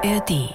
ARD 0.00 0.54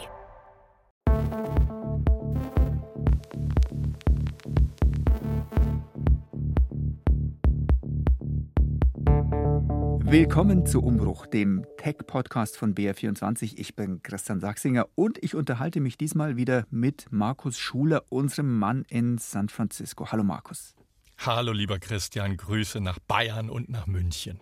Willkommen 10.06 10.66
zu 10.66 10.82
Umbruch, 10.82 11.26
dem 11.26 11.66
Tech-Podcast 11.78 12.56
von 12.56 12.74
BR24. 12.74 13.56
Ich 13.58 13.76
bin 13.76 14.02
Christian 14.02 14.40
Sachsinger 14.40 14.88
und 14.96 15.22
ich 15.22 15.36
unterhalte 15.36 15.82
mich 15.82 15.98
diesmal 15.98 16.38
wieder 16.38 16.66
mit 16.70 17.08
Markus 17.12 17.60
Schuler, 17.60 18.04
unserem 18.08 18.58
Mann 18.58 18.86
in 18.88 19.18
San 19.18 19.50
Francisco. 19.50 20.10
Hallo 20.10 20.24
Markus. 20.24 20.74
Hallo 21.18 21.52
lieber 21.52 21.80
Christian, 21.80 22.38
Grüße 22.38 22.80
nach 22.80 23.00
Bayern 23.00 23.50
und 23.50 23.68
nach 23.68 23.88
München. 23.88 24.40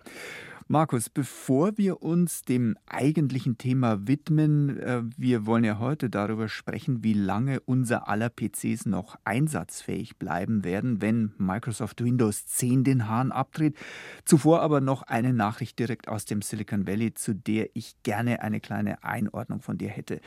Markus, 0.72 1.10
bevor 1.10 1.78
wir 1.78 2.02
uns 2.02 2.44
dem 2.44 2.78
eigentlichen 2.86 3.58
Thema 3.58 4.08
widmen, 4.08 4.80
äh, 4.80 5.02
wir 5.18 5.46
wollen 5.46 5.66
ja 5.66 5.80
heute 5.80 6.10
darüber 6.10 6.48
sprechen, 6.48 7.04
wie 7.04 7.12
lange 7.12 7.60
unser 7.60 8.08
aller 8.08 8.30
PCs 8.30 8.86
noch 8.86 9.18
einsatzfähig 9.26 10.16
bleiben 10.16 10.64
werden, 10.64 11.02
wenn 11.02 11.34
Microsoft 11.38 12.02
Windows 12.02 12.46
10 12.46 12.86
den 12.86 13.10
Hahn 13.10 13.34
abdreht. 13.34 13.76
Zuvor 14.24 14.62
aber 14.62 14.80
noch 14.80 15.02
eine 15.02 15.34
Nachricht 15.34 15.78
direkt 15.78 16.08
aus 16.08 16.24
dem 16.24 16.42
Silicon 16.42 16.88
Valley, 16.88 17.14
zu 17.16 17.36
der 17.36 17.76
ich 17.76 18.02
gerne 18.04 18.42
eine 18.42 18.62
kleine 18.62 19.04
Einordnung 19.04 19.60
von 19.60 19.78
dir 19.78 19.90
hätte. 19.90 20.22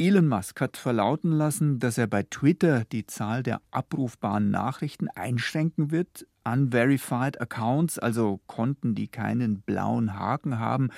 Elon 0.00 0.28
Musk 0.28 0.62
hat 0.62 0.78
verlauten 0.78 1.30
lassen, 1.30 1.78
dass 1.78 1.98
er 1.98 2.06
bei 2.06 2.22
Twitter 2.22 2.84
die 2.90 3.04
Zahl 3.04 3.42
der 3.42 3.60
abrufbaren 3.70 4.50
Nachrichten 4.50 5.08
einschränken 5.08 5.90
wird. 5.90 6.26
Unverified 6.42 7.38
Accounts, 7.38 7.98
also 7.98 8.40
Konten, 8.46 8.94
die 8.94 9.08
keinen 9.08 9.60
blauen 9.60 10.18
Haken 10.18 10.58
haben, 10.58 10.88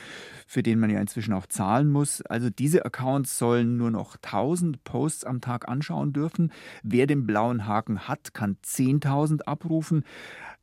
für 0.46 0.62
den 0.62 0.78
man 0.78 0.88
ja 0.88 1.00
inzwischen 1.00 1.34
auch 1.34 1.46
zahlen 1.46 1.90
muss. 1.90 2.22
Also 2.22 2.48
diese 2.48 2.84
Accounts 2.84 3.38
sollen 3.38 3.76
nur 3.76 3.90
noch 3.90 4.14
1000 4.22 4.84
Posts 4.84 5.24
am 5.24 5.40
Tag 5.40 5.68
anschauen 5.68 6.12
dürfen. 6.12 6.52
Wer 6.84 7.08
den 7.08 7.26
blauen 7.26 7.66
Haken 7.66 8.06
hat, 8.06 8.34
kann 8.34 8.56
10.000 8.64 9.42
abrufen. 9.42 10.04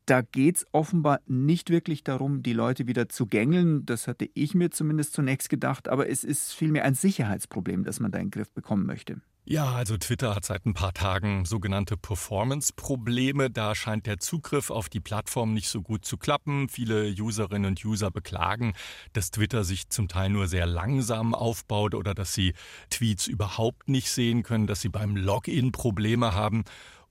Da 0.10 0.22
geht 0.22 0.56
es 0.56 0.66
offenbar 0.72 1.20
nicht 1.28 1.70
wirklich 1.70 2.04
darum, 2.04 2.42
die 2.42 2.54
Leute 2.54 2.88
wieder 2.88 3.10
zu 3.10 3.28
gängeln. 3.28 3.86
Das 3.86 4.08
hatte 4.08 4.28
ich 4.34 4.56
mir 4.56 4.72
zumindest 4.72 5.14
zunächst 5.14 5.52
gedacht. 5.52 5.88
Aber 5.88 6.10
es 6.10 6.24
ist 6.24 6.52
vielmehr 6.52 6.84
ein 6.84 6.96
Sicherheitsproblem, 6.96 7.84
das 7.84 8.00
man 8.00 8.12
da 8.12 8.18
in 8.18 8.26
den 8.26 8.32
Griff 8.32 8.52
bekommen 8.52 8.88
möchte. 8.88 9.22
Ja, 9.46 9.72
also 9.74 9.98
Twitter 9.98 10.36
hat 10.36 10.46
seit 10.46 10.66
ein 10.66 10.74
paar 10.74 10.94
Tagen 10.94 11.46
sogenannte 11.46 11.96
Performance-Probleme. 11.96 13.52
Da 13.52 13.76
scheint 13.76 14.08
der 14.08 14.18
Zugriff 14.18 14.72
auf 14.72 14.90
die 14.90 15.00
Plattform 15.00 15.54
nicht 15.54 15.70
so 15.70 15.84
gut 15.84 16.06
zu 16.06 16.18
klappen. 16.18 16.70
Viele 16.70 17.14
Userinnen 17.20 17.70
und 17.70 17.86
User 17.86 18.10
beklagen, 18.10 18.74
dass 19.14 19.30
Twitter 19.30 19.64
sich 19.64 19.90
zum 19.90 20.08
Teil 20.08 20.30
nur 20.32 20.48
sehr 20.48 20.66
langsam 20.66 21.36
aufbaut 21.36 21.94
oder 21.94 22.16
dass 22.16 22.34
sie 22.34 22.54
Tweets 22.90 23.28
überhaupt 23.28 23.90
nicht 23.90 24.10
sehen 24.10 24.42
können, 24.42 24.66
dass 24.66 24.82
sie 24.82 24.90
beim 24.90 25.16
Login 25.16 25.72
Probleme 25.72 26.34
haben. 26.34 26.64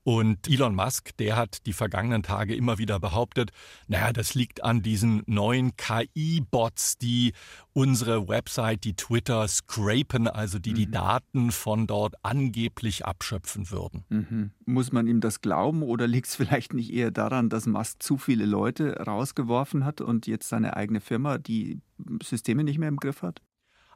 Und 0.09 0.49
Elon 0.49 0.73
Musk, 0.73 1.15
der 1.17 1.35
hat 1.35 1.67
die 1.67 1.71
vergangenen 1.71 2.23
Tage 2.23 2.55
immer 2.55 2.79
wieder 2.79 2.99
behauptet, 2.99 3.51
naja, 3.87 4.11
das 4.11 4.33
liegt 4.33 4.63
an 4.63 4.81
diesen 4.81 5.21
neuen 5.27 5.77
KI-Bots, 5.77 6.97
die 6.97 7.33
unsere 7.73 8.27
Website, 8.27 8.85
die 8.85 8.95
Twitter 8.95 9.47
scrapen, 9.47 10.27
also 10.27 10.57
die 10.57 10.71
mhm. 10.71 10.75
die 10.75 10.89
Daten 10.89 11.51
von 11.51 11.85
dort 11.85 12.15
angeblich 12.23 13.05
abschöpfen 13.05 13.69
würden. 13.69 14.03
Mhm. 14.09 14.51
Muss 14.65 14.91
man 14.91 15.05
ihm 15.05 15.21
das 15.21 15.41
glauben 15.41 15.83
oder 15.83 16.07
liegt 16.07 16.25
es 16.25 16.35
vielleicht 16.35 16.73
nicht 16.73 16.91
eher 16.91 17.11
daran, 17.11 17.49
dass 17.49 17.67
Musk 17.67 18.01
zu 18.01 18.17
viele 18.17 18.47
Leute 18.47 18.95
rausgeworfen 18.95 19.85
hat 19.85 20.01
und 20.01 20.25
jetzt 20.25 20.49
seine 20.49 20.75
eigene 20.75 21.01
Firma 21.01 21.37
die 21.37 21.81
Systeme 22.23 22.63
nicht 22.63 22.79
mehr 22.79 22.89
im 22.89 22.97
Griff 22.97 23.21
hat? 23.21 23.43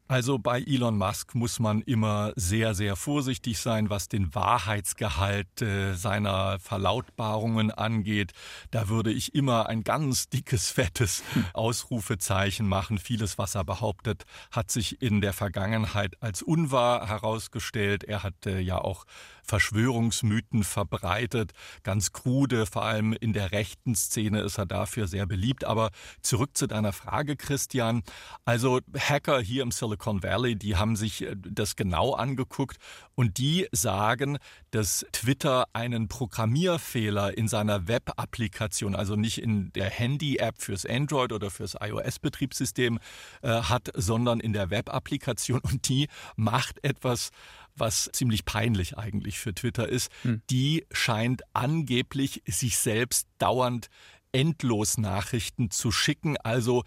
Also 0.08 0.38
bei 0.38 0.62
Elon 0.62 0.98
Musk 0.98 1.34
muss 1.34 1.60
man 1.60 1.82
immer 1.82 2.34
sehr, 2.36 2.76
sehr 2.76 2.96
vorsichtig 2.96 3.58
sein, 3.58 3.90
was 3.90 4.10
den 4.10 4.36
Wahrheitsgehalt 4.36 5.62
äh, 5.62 5.94
seiner 5.94 6.60
Verlautbarungen 6.60 7.72
angeht. 7.72 8.34
Da 8.70 8.90
würde 8.90 9.12
ich 9.12 9.34
immer 9.34 9.70
ein 9.70 9.84
ganz 9.84 10.28
dickes, 10.30 10.72
fettes 10.72 11.24
Ausrufezeichen 11.54 12.68
machen. 12.68 12.98
Vieles, 12.98 13.38
was 13.38 13.56
er 13.56 13.64
behauptet, 13.64 14.26
hat 14.52 14.72
sich 14.72 15.02
in 15.02 15.22
der 15.22 15.34
Vergangenheit 15.34 16.22
als 16.22 16.42
unwahr 16.42 17.08
herausgestellt. 17.08 18.04
Er 18.04 18.24
hat 18.24 18.46
äh, 18.46 18.60
ja 18.60 18.80
auch 18.80 19.06
Verschwörungsmythen 19.44 20.64
verbreitet, 20.64 21.52
ganz 21.84 22.12
krude, 22.12 22.66
vor 22.66 22.84
allem 22.84 23.14
in 23.14 23.34
der 23.34 23.52
rechten 23.52 23.96
Szene 23.96 24.42
ist 24.42 24.58
er 24.58 24.66
dafür 24.66 25.08
sehr 25.08 25.26
beliebt. 25.26 25.66
Aber 25.66 25.92
zurück 26.22 26.52
zu 26.56 26.68
deiner 26.68 26.94
Frage, 26.94 27.36
Christian. 27.36 28.04
Also 28.46 28.80
Hacker 28.98 29.42
hier 29.42 29.64
im 29.64 29.72
Silicon 29.72 30.24
Valley, 30.24 30.56
die 30.56 30.76
haben 30.76 30.96
sich 30.96 31.24
äh, 31.24 31.36
das 31.36 31.76
genau 31.76 32.14
angeguckt 32.14 32.78
und 33.16 33.38
die 33.38 33.68
sagen, 33.72 34.38
dass 34.72 35.06
Twitter 35.12 35.66
einen 35.74 36.08
Programmierfehler 36.08 37.38
in 37.38 37.48
seiner 37.48 37.88
Web-Applikation, 37.88 38.96
also 38.96 39.16
nicht 39.16 39.40
in 39.40 39.72
der 39.74 39.90
Handy-App 39.90 40.62
fürs 40.62 40.86
Android 40.86 41.32
oder 41.32 41.52
fürs 41.52 41.76
iOS-Betriebssystem 41.80 43.00
äh, 43.42 43.50
hat, 43.50 43.92
sondern 43.94 44.40
in 44.40 44.54
der 44.54 44.70
Web-Applikation 44.70 45.60
und 45.60 45.88
die 45.90 46.08
macht 46.36 46.84
etwas, 46.84 47.32
was 47.76 48.10
ziemlich 48.14 48.46
peinlich 48.46 48.98
eigentlich 48.98 49.40
für 49.40 49.54
Twitter 49.54 49.88
ist. 49.88 50.12
Hm. 50.24 50.42
Die 50.50 50.86
scheint 50.92 51.42
angeblich 51.54 52.44
sich 52.48 52.78
selbst 52.78 53.28
dauernd 53.38 53.88
endlos 54.32 54.98
Nachrichten 54.98 55.70
zu 55.72 55.92
schicken, 55.92 56.38
also 56.38 56.84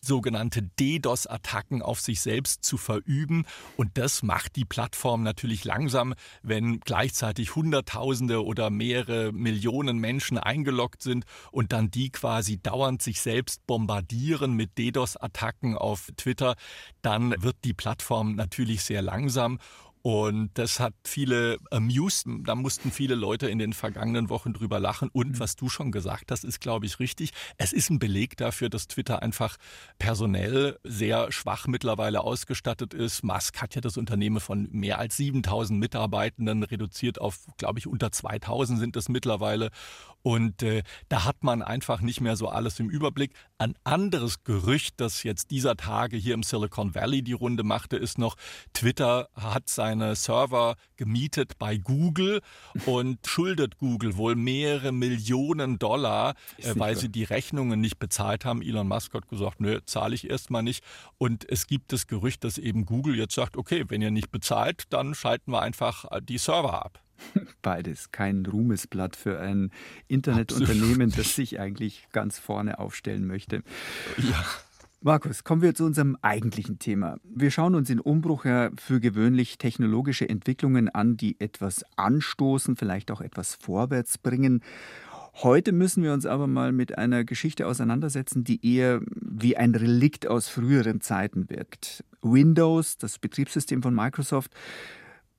sogenannte 0.00 0.62
DDoS-Attacken 0.62 1.82
auf 1.82 2.00
sich 2.00 2.20
selbst 2.20 2.64
zu 2.64 2.78
verüben. 2.78 3.44
Und 3.76 3.98
das 3.98 4.22
macht 4.22 4.56
die 4.56 4.64
Plattform 4.64 5.22
natürlich 5.22 5.64
langsam, 5.64 6.14
wenn 6.42 6.80
gleichzeitig 6.80 7.54
Hunderttausende 7.54 8.44
oder 8.44 8.70
mehrere 8.70 9.32
Millionen 9.32 9.98
Menschen 9.98 10.38
eingeloggt 10.38 11.02
sind 11.02 11.24
und 11.52 11.72
dann 11.72 11.90
die 11.90 12.10
quasi 12.10 12.58
dauernd 12.58 13.02
sich 13.02 13.20
selbst 13.20 13.66
bombardieren 13.66 14.54
mit 14.54 14.78
DDoS-Attacken 14.78 15.76
auf 15.76 16.10
Twitter, 16.16 16.56
dann 17.02 17.34
wird 17.42 17.56
die 17.64 17.74
Plattform 17.74 18.34
natürlich 18.34 18.82
sehr 18.82 19.02
langsam. 19.02 19.58
Und 20.02 20.50
das 20.54 20.80
hat 20.80 20.94
viele 21.04 21.58
amused. 21.70 22.26
Da 22.44 22.54
mussten 22.54 22.90
viele 22.90 23.14
Leute 23.14 23.48
in 23.48 23.58
den 23.58 23.74
vergangenen 23.74 24.30
Wochen 24.30 24.54
drüber 24.54 24.80
lachen. 24.80 25.10
Und 25.12 25.40
was 25.40 25.56
du 25.56 25.68
schon 25.68 25.92
gesagt 25.92 26.30
hast, 26.30 26.42
ist, 26.44 26.60
glaube 26.60 26.86
ich, 26.86 27.00
richtig. 27.00 27.32
Es 27.58 27.72
ist 27.74 27.90
ein 27.90 27.98
Beleg 27.98 28.36
dafür, 28.38 28.70
dass 28.70 28.88
Twitter 28.88 29.22
einfach 29.22 29.56
personell 29.98 30.78
sehr 30.84 31.30
schwach 31.32 31.66
mittlerweile 31.66 32.22
ausgestattet 32.22 32.94
ist. 32.94 33.22
Musk 33.22 33.60
hat 33.60 33.74
ja 33.74 33.82
das 33.82 33.98
Unternehmen 33.98 34.40
von 34.40 34.68
mehr 34.70 34.98
als 34.98 35.18
7000 35.18 35.78
Mitarbeitenden 35.78 36.62
reduziert 36.62 37.20
auf, 37.20 37.46
glaube 37.58 37.78
ich, 37.78 37.86
unter 37.86 38.10
2000 38.10 38.78
sind 38.78 38.96
es 38.96 39.10
mittlerweile. 39.10 39.70
Und 40.22 40.62
äh, 40.62 40.82
da 41.08 41.24
hat 41.24 41.42
man 41.42 41.62
einfach 41.62 42.00
nicht 42.00 42.20
mehr 42.20 42.36
so 42.36 42.48
alles 42.48 42.78
im 42.78 42.90
Überblick. 42.90 43.32
Ein 43.58 43.74
anderes 43.84 44.44
Gerücht, 44.44 44.94
das 44.98 45.22
jetzt 45.22 45.50
dieser 45.50 45.76
Tage 45.76 46.16
hier 46.16 46.34
im 46.34 46.42
Silicon 46.42 46.94
Valley 46.94 47.22
die 47.22 47.32
Runde 47.32 47.64
machte, 47.64 47.96
ist 47.96 48.18
noch, 48.18 48.36
Twitter 48.74 49.28
hat 49.34 49.68
seine 49.90 50.14
Server 50.14 50.76
gemietet 50.96 51.58
bei 51.58 51.76
Google 51.76 52.40
und 52.86 53.18
schuldet 53.26 53.78
Google 53.78 54.16
wohl 54.16 54.36
mehrere 54.36 54.92
Millionen 54.92 55.78
Dollar, 55.78 56.34
äh, 56.58 56.74
weil 56.76 56.96
sie 56.96 57.08
die 57.08 57.24
Rechnungen 57.24 57.80
nicht 57.80 57.98
bezahlt 57.98 58.44
haben. 58.44 58.62
Elon 58.62 58.86
Musk 58.86 59.12
hat 59.14 59.28
gesagt, 59.28 59.60
nö, 59.60 59.80
zahle 59.84 60.14
ich 60.14 60.30
erstmal 60.30 60.62
nicht. 60.62 60.84
Und 61.18 61.48
es 61.48 61.66
gibt 61.66 61.92
das 61.92 62.06
Gerücht, 62.06 62.44
dass 62.44 62.56
eben 62.56 62.86
Google 62.86 63.16
jetzt 63.16 63.34
sagt, 63.34 63.56
okay, 63.56 63.84
wenn 63.88 64.00
ihr 64.00 64.12
nicht 64.12 64.30
bezahlt, 64.30 64.84
dann 64.90 65.14
schalten 65.14 65.50
wir 65.50 65.62
einfach 65.62 66.04
die 66.22 66.38
Server 66.38 66.84
ab. 66.84 67.02
Beides, 67.62 68.12
kein 68.12 68.46
Ruhmesblatt 68.46 69.16
für 69.16 69.40
ein 69.40 69.72
Internetunternehmen, 70.06 71.08
Absolut. 71.08 71.18
das 71.18 71.34
sich 71.34 71.58
eigentlich 71.58 72.06
ganz 72.12 72.38
vorne 72.38 72.78
aufstellen 72.78 73.26
möchte. 73.26 73.62
Ja. 74.18 74.44
Markus, 75.02 75.44
kommen 75.44 75.62
wir 75.62 75.74
zu 75.74 75.86
unserem 75.86 76.18
eigentlichen 76.20 76.78
Thema. 76.78 77.16
Wir 77.24 77.50
schauen 77.50 77.74
uns 77.74 77.88
in 77.88 78.00
Umbruch 78.00 78.44
ja 78.44 78.70
für 78.76 79.00
gewöhnlich 79.00 79.56
technologische 79.56 80.28
Entwicklungen 80.28 80.90
an, 80.90 81.16
die 81.16 81.40
etwas 81.40 81.86
anstoßen, 81.96 82.76
vielleicht 82.76 83.10
auch 83.10 83.22
etwas 83.22 83.54
vorwärts 83.54 84.18
bringen. 84.18 84.62
Heute 85.36 85.72
müssen 85.72 86.02
wir 86.02 86.12
uns 86.12 86.26
aber 86.26 86.46
mal 86.46 86.72
mit 86.72 86.98
einer 86.98 87.24
Geschichte 87.24 87.66
auseinandersetzen, 87.66 88.44
die 88.44 88.60
eher 88.62 89.00
wie 89.14 89.56
ein 89.56 89.74
Relikt 89.74 90.26
aus 90.26 90.48
früheren 90.48 91.00
Zeiten 91.00 91.48
wirkt. 91.48 92.04
Windows, 92.20 92.98
das 92.98 93.18
Betriebssystem 93.18 93.82
von 93.82 93.94
Microsoft, 93.94 94.52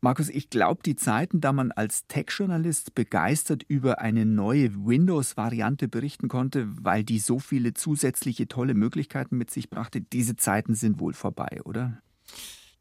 Markus, 0.03 0.29
ich 0.29 0.49
glaube, 0.49 0.81
die 0.83 0.95
Zeiten, 0.95 1.41
da 1.41 1.53
man 1.53 1.71
als 1.71 2.07
Tech-Journalist 2.07 2.95
begeistert 2.95 3.61
über 3.67 3.99
eine 3.99 4.25
neue 4.25 4.73
Windows-Variante 4.73 5.87
berichten 5.87 6.27
konnte, 6.27 6.67
weil 6.81 7.03
die 7.03 7.19
so 7.19 7.37
viele 7.37 7.75
zusätzliche 7.75 8.47
tolle 8.47 8.73
Möglichkeiten 8.73 9.37
mit 9.37 9.51
sich 9.51 9.69
brachte, 9.69 10.01
diese 10.01 10.35
Zeiten 10.35 10.73
sind 10.73 10.99
wohl 10.99 11.13
vorbei, 11.13 11.59
oder? 11.65 12.01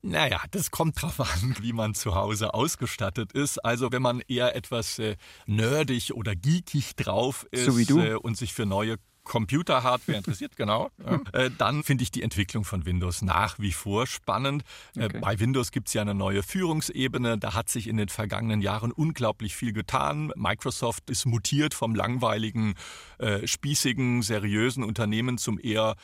Naja, 0.01 0.41
das 0.51 0.71
kommt 0.71 1.03
drauf 1.03 1.21
an, 1.21 1.57
wie 1.61 1.75
man 1.75 1.95
zu 1.95 2.15
Hause 2.15 2.55
ausgestattet 2.55 3.33
ist. 3.33 3.59
Also 3.59 3.93
wenn 3.93 4.01
man 4.01 4.23
eher 4.27 4.57
etwas 4.57 4.99
äh, 4.99 5.17
nerdig 5.45 6.15
oder 6.15 6.35
geekig 6.35 6.97
drauf 6.97 7.47
ist 7.51 7.67
so 7.67 8.01
äh, 8.01 8.15
und 8.15 8.39
sich 8.39 8.55
für 8.55 8.65
neue 8.65 8.97
Computerhardware 9.25 10.19
interessiert, 10.19 10.57
genau, 10.57 10.91
äh, 11.33 11.51
dann 11.57 11.83
finde 11.85 12.03
ich 12.03 12.11
die 12.11 12.23
Entwicklung 12.23 12.65
von 12.65 12.87
Windows 12.87 13.23
nach 13.23 13.59
wie 13.59 13.73
vor 13.73 14.07
spannend. 14.07 14.65
Äh, 14.97 15.05
okay. 15.05 15.19
bei 15.21 15.39
Windows 15.39 15.73
gibt 15.73 15.89
es 15.89 15.95
ja 15.95 16.03
eine 16.03 16.15
neue 16.15 16.43
Führungsebene. 16.43 17.39
Da 17.39 17.55
hat 17.55 17.69
sich 17.69 17.87
in 17.87 17.97
den 17.97 18.09
vergangenen 18.09 18.61
Jahren 18.61 18.93
unglaublich 18.93 19.55
viel 19.55 19.73
getan. 19.73 20.33
Microsoft 20.37 21.11
ist 21.11 21.27
mutiert 21.27 21.75
vom 21.75 21.95
langweiligen, 21.95 22.75
äh, 23.19 23.47
spießigen, 23.47 24.23
seriösen 24.23 24.83
Unternehmen 24.83 25.39
zum 25.39 25.59
eher 25.61 25.97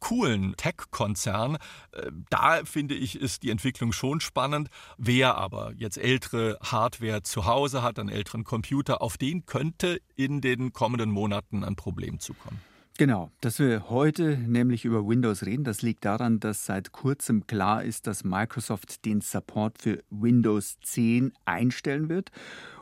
coolen 0.00 0.54
Tech-Konzern. 0.56 1.56
Äh, 1.92 2.10
da 2.30 2.64
finde 2.64 2.94
ich, 2.94 3.20
ist 3.20 3.42
die 3.42 3.50
Entwicklung 3.50 3.92
schon 3.92 4.20
spannend. 4.20 4.68
Wer 4.96 5.36
aber 5.36 5.72
jetzt 5.76 5.98
ältere 5.98 6.58
Hardware 6.62 7.22
zu 7.22 7.46
Hause 7.46 7.82
hat, 7.82 7.98
einen 7.98 8.08
älteren 8.08 8.44
Computer, 8.44 9.02
auf 9.02 9.16
den 9.16 9.46
könnte 9.46 10.00
in 10.16 10.40
den 10.40 10.72
kommenden 10.72 11.10
Monaten 11.10 11.64
ein 11.64 11.76
Problem 11.76 12.20
zukommen. 12.20 12.60
Genau, 12.98 13.30
dass 13.40 13.60
wir 13.60 13.90
heute 13.90 14.36
nämlich 14.36 14.84
über 14.84 15.06
Windows 15.06 15.46
reden, 15.46 15.62
das 15.62 15.82
liegt 15.82 16.04
daran, 16.04 16.40
dass 16.40 16.66
seit 16.66 16.90
kurzem 16.90 17.46
klar 17.46 17.84
ist, 17.84 18.08
dass 18.08 18.24
Microsoft 18.24 19.04
den 19.04 19.20
Support 19.20 19.80
für 19.80 20.02
Windows 20.10 20.78
10 20.82 21.32
einstellen 21.44 22.08
wird. 22.08 22.32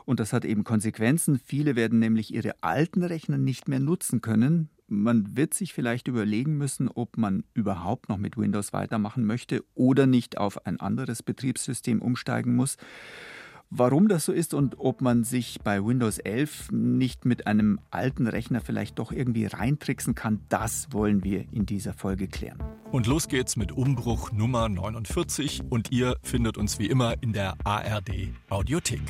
Und 0.05 0.19
das 0.19 0.33
hat 0.33 0.43
eben 0.43 0.63
Konsequenzen. 0.63 1.39
Viele 1.45 1.75
werden 1.75 1.99
nämlich 1.99 2.33
ihre 2.33 2.55
alten 2.63 3.03
Rechner 3.03 3.37
nicht 3.37 3.67
mehr 3.67 3.79
nutzen 3.79 4.21
können, 4.21 4.69
man 4.87 5.35
wird 5.35 5.53
sich 5.53 5.73
vielleicht 5.73 6.07
überlegen 6.07 6.57
müssen, 6.57 6.87
ob 6.87 7.17
man 7.17 7.43
überhaupt 7.53 8.09
noch 8.09 8.17
mit 8.17 8.37
Windows 8.37 8.73
weitermachen 8.73 9.25
möchte 9.25 9.63
oder 9.75 10.07
nicht 10.07 10.37
auf 10.37 10.65
ein 10.65 10.79
anderes 10.79 11.23
Betriebssystem 11.23 12.01
umsteigen 12.01 12.55
muss. 12.55 12.77
Warum 13.69 14.07
das 14.07 14.23
so 14.23 14.31
ist 14.31 14.53
und 14.53 14.79
ob 14.79 15.01
man 15.01 15.25
sich 15.25 15.59
bei 15.61 15.83
Windows 15.83 16.19
11 16.19 16.71
nicht 16.71 17.25
mit 17.25 17.47
einem 17.47 17.81
alten 17.91 18.25
Rechner 18.25 18.61
vielleicht 18.61 18.97
doch 18.97 19.11
irgendwie 19.11 19.45
reintricksen 19.45 20.15
kann, 20.15 20.39
das 20.47 20.87
wollen 20.91 21.25
wir 21.25 21.45
in 21.51 21.65
dieser 21.65 21.91
Folge 21.91 22.29
klären. 22.29 22.63
Und 22.93 23.07
los 23.07 23.27
geht's 23.27 23.57
mit 23.57 23.73
Umbruch 23.73 24.31
Nummer 24.31 24.69
49 24.69 25.63
und 25.69 25.91
ihr 25.91 26.15
findet 26.23 26.57
uns 26.57 26.79
wie 26.79 26.87
immer 26.87 27.21
in 27.21 27.33
der 27.33 27.55
ARD 27.65 28.29
Audiothek. 28.49 29.01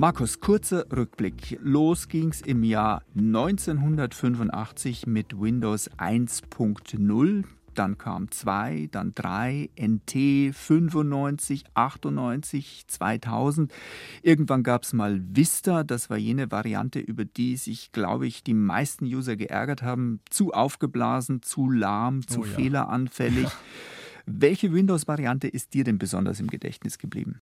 Markus, 0.00 0.40
kurzer 0.40 0.86
Rückblick. 0.90 1.58
Los 1.62 2.08
ging's 2.08 2.40
im 2.40 2.64
Jahr 2.64 3.02
1985 3.14 5.06
mit 5.06 5.38
Windows 5.38 5.90
1.0. 5.90 7.44
Dann 7.74 7.98
kam 7.98 8.30
2, 8.30 8.88
dann 8.90 9.12
3, 9.14 9.68
NT, 9.78 10.54
95, 10.56 11.64
98, 11.74 12.84
2000. 12.86 13.74
Irgendwann 14.22 14.62
gab 14.62 14.84
es 14.84 14.94
mal 14.94 15.20
Vista. 15.22 15.84
Das 15.84 16.08
war 16.08 16.16
jene 16.16 16.50
Variante, 16.50 16.98
über 16.98 17.26
die 17.26 17.58
sich, 17.58 17.92
glaube 17.92 18.26
ich, 18.26 18.42
die 18.42 18.54
meisten 18.54 19.04
User 19.04 19.36
geärgert 19.36 19.82
haben. 19.82 20.20
Zu 20.30 20.54
aufgeblasen, 20.54 21.42
zu 21.42 21.68
lahm, 21.68 22.26
zu 22.26 22.40
oh 22.40 22.44
ja. 22.46 22.50
fehleranfällig. 22.52 23.44
Ja. 23.44 23.52
Welche 24.24 24.72
Windows-Variante 24.72 25.46
ist 25.46 25.74
dir 25.74 25.84
denn 25.84 25.98
besonders 25.98 26.40
im 26.40 26.46
Gedächtnis 26.46 26.96
geblieben? 26.96 27.42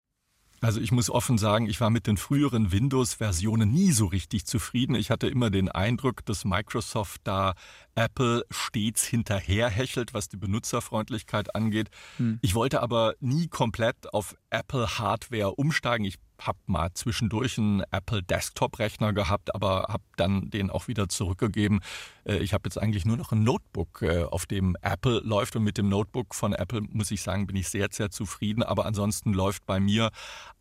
Also 0.61 0.81
ich 0.81 0.91
muss 0.91 1.09
offen 1.09 1.37
sagen, 1.37 1.67
ich 1.67 1.79
war 1.79 1.89
mit 1.89 2.07
den 2.07 2.17
früheren 2.17 2.71
Windows-Versionen 2.71 3.71
nie 3.71 3.91
so 3.91 4.07
richtig 4.07 4.45
zufrieden. 4.45 4.95
Ich 4.95 5.11
hatte 5.11 5.27
immer 5.27 5.49
den 5.49 5.69
Eindruck, 5.69 6.25
dass 6.25 6.45
Microsoft 6.45 7.21
da 7.25 7.53
Apple 7.95 8.43
stets 8.49 9.05
hinterherhechelt, 9.05 10.13
was 10.13 10.29
die 10.29 10.37
Benutzerfreundlichkeit 10.37 11.55
angeht. 11.55 11.89
Hm. 12.17 12.39
Ich 12.41 12.55
wollte 12.55 12.81
aber 12.81 13.13
nie 13.19 13.47
komplett 13.47 14.13
auf 14.13 14.35
Apple-Hardware 14.49 15.53
umsteigen. 15.55 16.05
Ich 16.05 16.17
habe 16.39 16.59
mal 16.65 16.93
zwischendurch 16.93 17.57
einen 17.57 17.81
Apple 17.91 18.23
Desktop-Rechner 18.23 19.13
gehabt, 19.13 19.53
aber 19.55 19.87
habe 19.89 20.03
dann 20.15 20.49
den 20.49 20.69
auch 20.69 20.87
wieder 20.87 21.09
zurückgegeben. 21.09 21.81
Äh, 22.25 22.37
ich 22.37 22.53
habe 22.53 22.63
jetzt 22.65 22.77
eigentlich 22.77 23.05
nur 23.05 23.17
noch 23.17 23.31
ein 23.31 23.43
Notebook, 23.43 24.01
äh, 24.01 24.23
auf 24.23 24.45
dem 24.45 24.75
Apple 24.81 25.19
läuft 25.19 25.55
und 25.55 25.63
mit 25.63 25.77
dem 25.77 25.89
Notebook 25.89 26.35
von 26.35 26.53
Apple 26.53 26.81
muss 26.81 27.11
ich 27.11 27.21
sagen, 27.21 27.47
bin 27.47 27.55
ich 27.55 27.69
sehr, 27.69 27.87
sehr 27.91 28.11
zufrieden. 28.11 28.63
Aber 28.63 28.85
ansonsten 28.85 29.33
läuft 29.33 29.65
bei 29.65 29.79
mir 29.79 30.11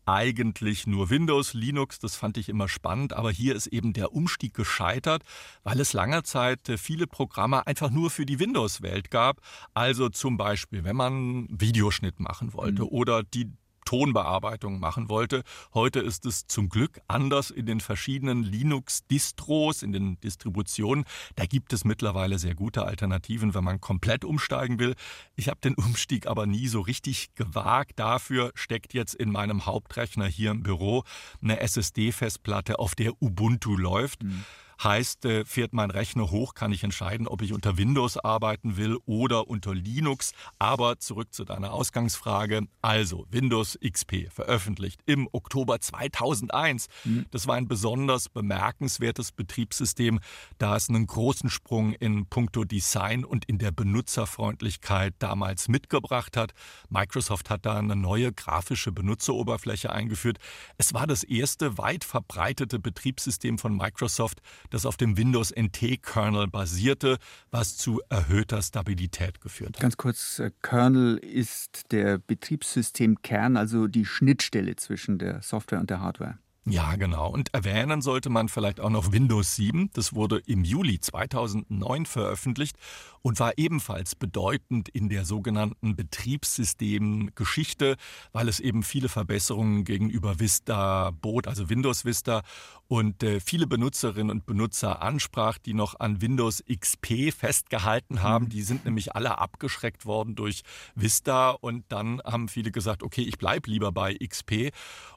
eigentlich 0.06 0.86
nur 0.86 1.10
Windows, 1.10 1.52
Linux, 1.52 1.98
das 1.98 2.14
fand 2.14 2.38
ich 2.38 2.48
immer 2.48 2.68
spannend, 2.68 3.12
aber 3.12 3.32
hier 3.32 3.56
ist 3.56 3.66
eben 3.66 3.92
der 3.92 4.12
Umstieg 4.12 4.54
gescheitert, 4.54 5.24
weil 5.64 5.80
es 5.80 5.92
lange 5.92 6.22
Zeit 6.22 6.68
äh, 6.68 6.78
viele 6.78 7.06
Programme 7.08 7.66
einfach 7.66 7.90
nur 7.90 8.10
für 8.10 8.24
die 8.24 8.38
Windows-Welt 8.38 9.10
gab. 9.10 9.40
Also 9.74 10.08
zum 10.08 10.36
Beispiel, 10.36 10.84
wenn 10.84 10.96
man 10.96 11.48
Videoschnitt 11.50 12.20
machen 12.20 12.52
wollte 12.54 12.82
mhm. 12.82 12.88
oder 12.88 13.22
die 13.24 13.50
Tonbearbeitung 13.86 14.78
machen 14.78 15.08
wollte. 15.08 15.42
Heute 15.72 16.00
ist 16.00 16.26
es 16.26 16.46
zum 16.46 16.68
Glück 16.68 17.00
anders 17.08 17.50
in 17.50 17.64
den 17.64 17.80
verschiedenen 17.80 18.42
Linux-Distros, 18.42 19.82
in 19.82 19.92
den 19.92 20.20
Distributionen. 20.20 21.06
Da 21.36 21.46
gibt 21.46 21.72
es 21.72 21.86
mittlerweile 21.86 22.38
sehr 22.38 22.54
gute 22.54 22.84
Alternativen, 22.84 23.54
wenn 23.54 23.64
man 23.64 23.80
komplett 23.80 24.26
umsteigen 24.26 24.78
will. 24.78 24.94
Ich 25.36 25.48
habe 25.48 25.60
den 25.62 25.74
Umstieg 25.74 26.26
aber 26.26 26.46
nie 26.46 26.68
so 26.68 26.82
richtig 26.82 27.34
gewagt. 27.34 27.92
Dafür 27.96 28.52
steckt 28.54 28.92
jetzt 28.92 29.14
in 29.14 29.30
meinem 29.30 29.64
Hauptrechner 29.64 30.26
hier 30.26 30.50
im 30.50 30.62
Büro 30.62 31.04
eine 31.40 31.60
SSD-Festplatte, 31.60 32.78
auf 32.78 32.94
der 32.94 33.22
Ubuntu 33.22 33.76
läuft. 33.76 34.22
Mhm. 34.22 34.44
Heißt, 34.82 35.24
äh, 35.24 35.44
fährt 35.44 35.72
mein 35.72 35.90
Rechner 35.90 36.30
hoch, 36.30 36.54
kann 36.54 36.72
ich 36.72 36.84
entscheiden, 36.84 37.26
ob 37.26 37.42
ich 37.42 37.52
unter 37.52 37.78
Windows 37.78 38.18
arbeiten 38.18 38.76
will 38.76 38.98
oder 39.06 39.48
unter 39.48 39.74
Linux. 39.74 40.32
Aber 40.58 40.98
zurück 40.98 41.32
zu 41.32 41.44
deiner 41.44 41.72
Ausgangsfrage. 41.72 42.62
Also, 42.82 43.26
Windows 43.30 43.78
XP 43.82 44.28
veröffentlicht 44.30 45.00
im 45.06 45.28
Oktober 45.32 45.80
2001. 45.80 46.88
Mhm. 47.04 47.26
Das 47.30 47.46
war 47.46 47.56
ein 47.56 47.68
besonders 47.68 48.28
bemerkenswertes 48.28 49.32
Betriebssystem, 49.32 50.20
da 50.58 50.76
es 50.76 50.88
einen 50.88 51.06
großen 51.06 51.48
Sprung 51.48 51.92
in 51.94 52.26
puncto 52.26 52.64
Design 52.64 53.24
und 53.24 53.46
in 53.46 53.58
der 53.58 53.70
Benutzerfreundlichkeit 53.70 55.14
damals 55.18 55.68
mitgebracht 55.68 56.36
hat. 56.36 56.52
Microsoft 56.88 57.50
hat 57.50 57.64
da 57.64 57.78
eine 57.78 57.96
neue 57.96 58.32
grafische 58.32 58.92
Benutzeroberfläche 58.92 59.90
eingeführt. 59.90 60.38
Es 60.76 60.92
war 60.94 61.06
das 61.06 61.24
erste 61.24 61.78
weit 61.78 62.04
verbreitete 62.04 62.78
Betriebssystem 62.78 63.58
von 63.58 63.76
Microsoft, 63.76 64.40
das 64.70 64.86
auf 64.86 64.96
dem 64.96 65.16
Windows 65.16 65.52
NT-Kernel 65.54 66.48
basierte, 66.48 67.18
was 67.50 67.76
zu 67.76 68.00
erhöhter 68.08 68.62
Stabilität 68.62 69.40
geführt 69.40 69.76
hat. 69.76 69.80
Ganz 69.80 69.96
kurz, 69.96 70.38
äh, 70.38 70.50
Kernel 70.62 71.18
ist 71.18 71.92
der 71.92 72.18
Betriebssystemkern, 72.18 73.56
also 73.56 73.86
die 73.86 74.04
Schnittstelle 74.04 74.76
zwischen 74.76 75.18
der 75.18 75.42
Software 75.42 75.80
und 75.80 75.90
der 75.90 76.00
Hardware. 76.00 76.38
Ja, 76.68 76.96
genau. 76.96 77.30
Und 77.30 77.54
erwähnen 77.54 78.02
sollte 78.02 78.28
man 78.28 78.48
vielleicht 78.48 78.80
auch 78.80 78.90
noch 78.90 79.12
Windows 79.12 79.54
7. 79.54 79.90
Das 79.92 80.14
wurde 80.14 80.42
im 80.46 80.64
Juli 80.64 80.98
2009 80.98 82.06
veröffentlicht 82.06 82.76
und 83.22 83.38
war 83.38 83.56
ebenfalls 83.56 84.16
bedeutend 84.16 84.88
in 84.88 85.08
der 85.08 85.24
sogenannten 85.24 85.94
Betriebssystemgeschichte, 85.94 87.94
weil 88.32 88.48
es 88.48 88.58
eben 88.58 88.82
viele 88.82 89.08
Verbesserungen 89.08 89.84
gegenüber 89.84 90.40
Vista 90.40 91.12
bot, 91.12 91.46
also 91.46 91.70
Windows 91.70 92.04
Vista 92.04 92.42
und 92.88 93.22
äh, 93.22 93.38
viele 93.38 93.68
Benutzerinnen 93.68 94.30
und 94.30 94.44
Benutzer 94.44 95.02
ansprach, 95.02 95.58
die 95.58 95.74
noch 95.74 96.00
an 96.00 96.20
Windows 96.20 96.64
XP 96.68 97.32
festgehalten 97.32 98.22
haben. 98.22 98.46
Mhm. 98.46 98.50
Die 98.50 98.62
sind 98.62 98.84
nämlich 98.84 99.14
alle 99.14 99.38
abgeschreckt 99.38 100.04
worden 100.04 100.34
durch 100.34 100.62
Vista 100.96 101.50
und 101.50 101.84
dann 101.90 102.20
haben 102.24 102.48
viele 102.48 102.72
gesagt, 102.72 103.04
okay, 103.04 103.22
ich 103.22 103.38
bleibe 103.38 103.70
lieber 103.70 103.92
bei 103.92 104.14
XP. 104.14 104.72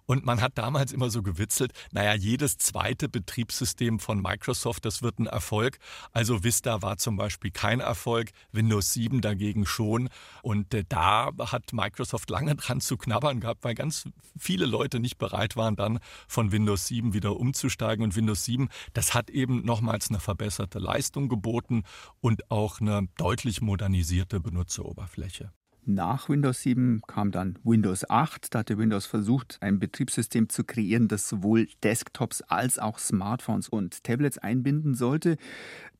Und 0.09 0.25
man 0.25 0.41
hat 0.41 0.57
damals 0.57 0.91
immer 0.91 1.11
so 1.11 1.21
gewitzelt, 1.21 1.71
naja, 1.91 2.15
jedes 2.15 2.57
zweite 2.57 3.07
Betriebssystem 3.07 3.99
von 3.99 4.19
Microsoft, 4.19 4.85
das 4.85 5.03
wird 5.03 5.19
ein 5.19 5.27
Erfolg. 5.27 5.77
Also 6.13 6.43
Vista 6.43 6.81
war 6.81 6.97
zum 6.97 7.15
Beispiel 7.15 7.51
kein 7.51 7.79
Erfolg, 7.79 8.31
Windows 8.51 8.91
7 8.93 9.21
dagegen 9.21 9.67
schon. 9.67 10.09
Und 10.41 10.73
äh, 10.73 10.83
da 10.89 11.29
hat 11.37 11.73
Microsoft 11.73 12.31
lange 12.31 12.55
dran 12.55 12.81
zu 12.81 12.97
knabbern 12.97 13.39
gehabt, 13.39 13.63
weil 13.63 13.75
ganz 13.75 14.09
viele 14.35 14.65
Leute 14.65 14.99
nicht 14.99 15.19
bereit 15.19 15.55
waren, 15.55 15.75
dann 15.75 15.99
von 16.27 16.51
Windows 16.51 16.87
7 16.87 17.13
wieder 17.13 17.39
umzusteigen. 17.39 18.03
Und 18.03 18.15
Windows 18.15 18.45
7, 18.45 18.67
das 18.93 19.13
hat 19.13 19.29
eben 19.29 19.63
nochmals 19.63 20.09
eine 20.09 20.19
verbesserte 20.19 20.79
Leistung 20.79 21.29
geboten 21.29 21.83
und 22.19 22.49
auch 22.49 22.81
eine 22.81 23.07
deutlich 23.17 23.61
modernisierte 23.61 24.39
Benutzeroberfläche. 24.39 25.51
Nach 25.91 26.29
Windows 26.29 26.61
7 26.61 27.01
kam 27.07 27.31
dann 27.31 27.57
Windows 27.63 28.07
8. 28.07 28.53
Da 28.53 28.59
hatte 28.59 28.77
Windows 28.77 29.07
versucht, 29.07 29.57
ein 29.59 29.79
Betriebssystem 29.79 30.47
zu 30.47 30.63
kreieren, 30.63 31.07
das 31.07 31.27
sowohl 31.27 31.67
Desktops 31.81 32.43
als 32.43 32.77
auch 32.77 32.99
Smartphones 32.99 33.69
und 33.69 34.03
Tablets 34.03 34.37
einbinden 34.37 34.93
sollte. 34.93 35.37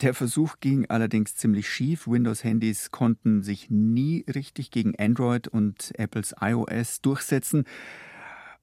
Der 0.02 0.14
Versuch 0.14 0.58
ging 0.60 0.86
allerdings 0.86 1.34
ziemlich 1.34 1.68
schief. 1.68 2.08
Windows-Handys 2.08 2.92
konnten 2.92 3.42
sich 3.42 3.72
nie 3.72 4.26
richtig 4.32 4.70
gegen 4.70 4.94
Android 5.00 5.48
und 5.48 5.92
Apples 5.98 6.36
iOS 6.40 7.02
durchsetzen. 7.02 7.64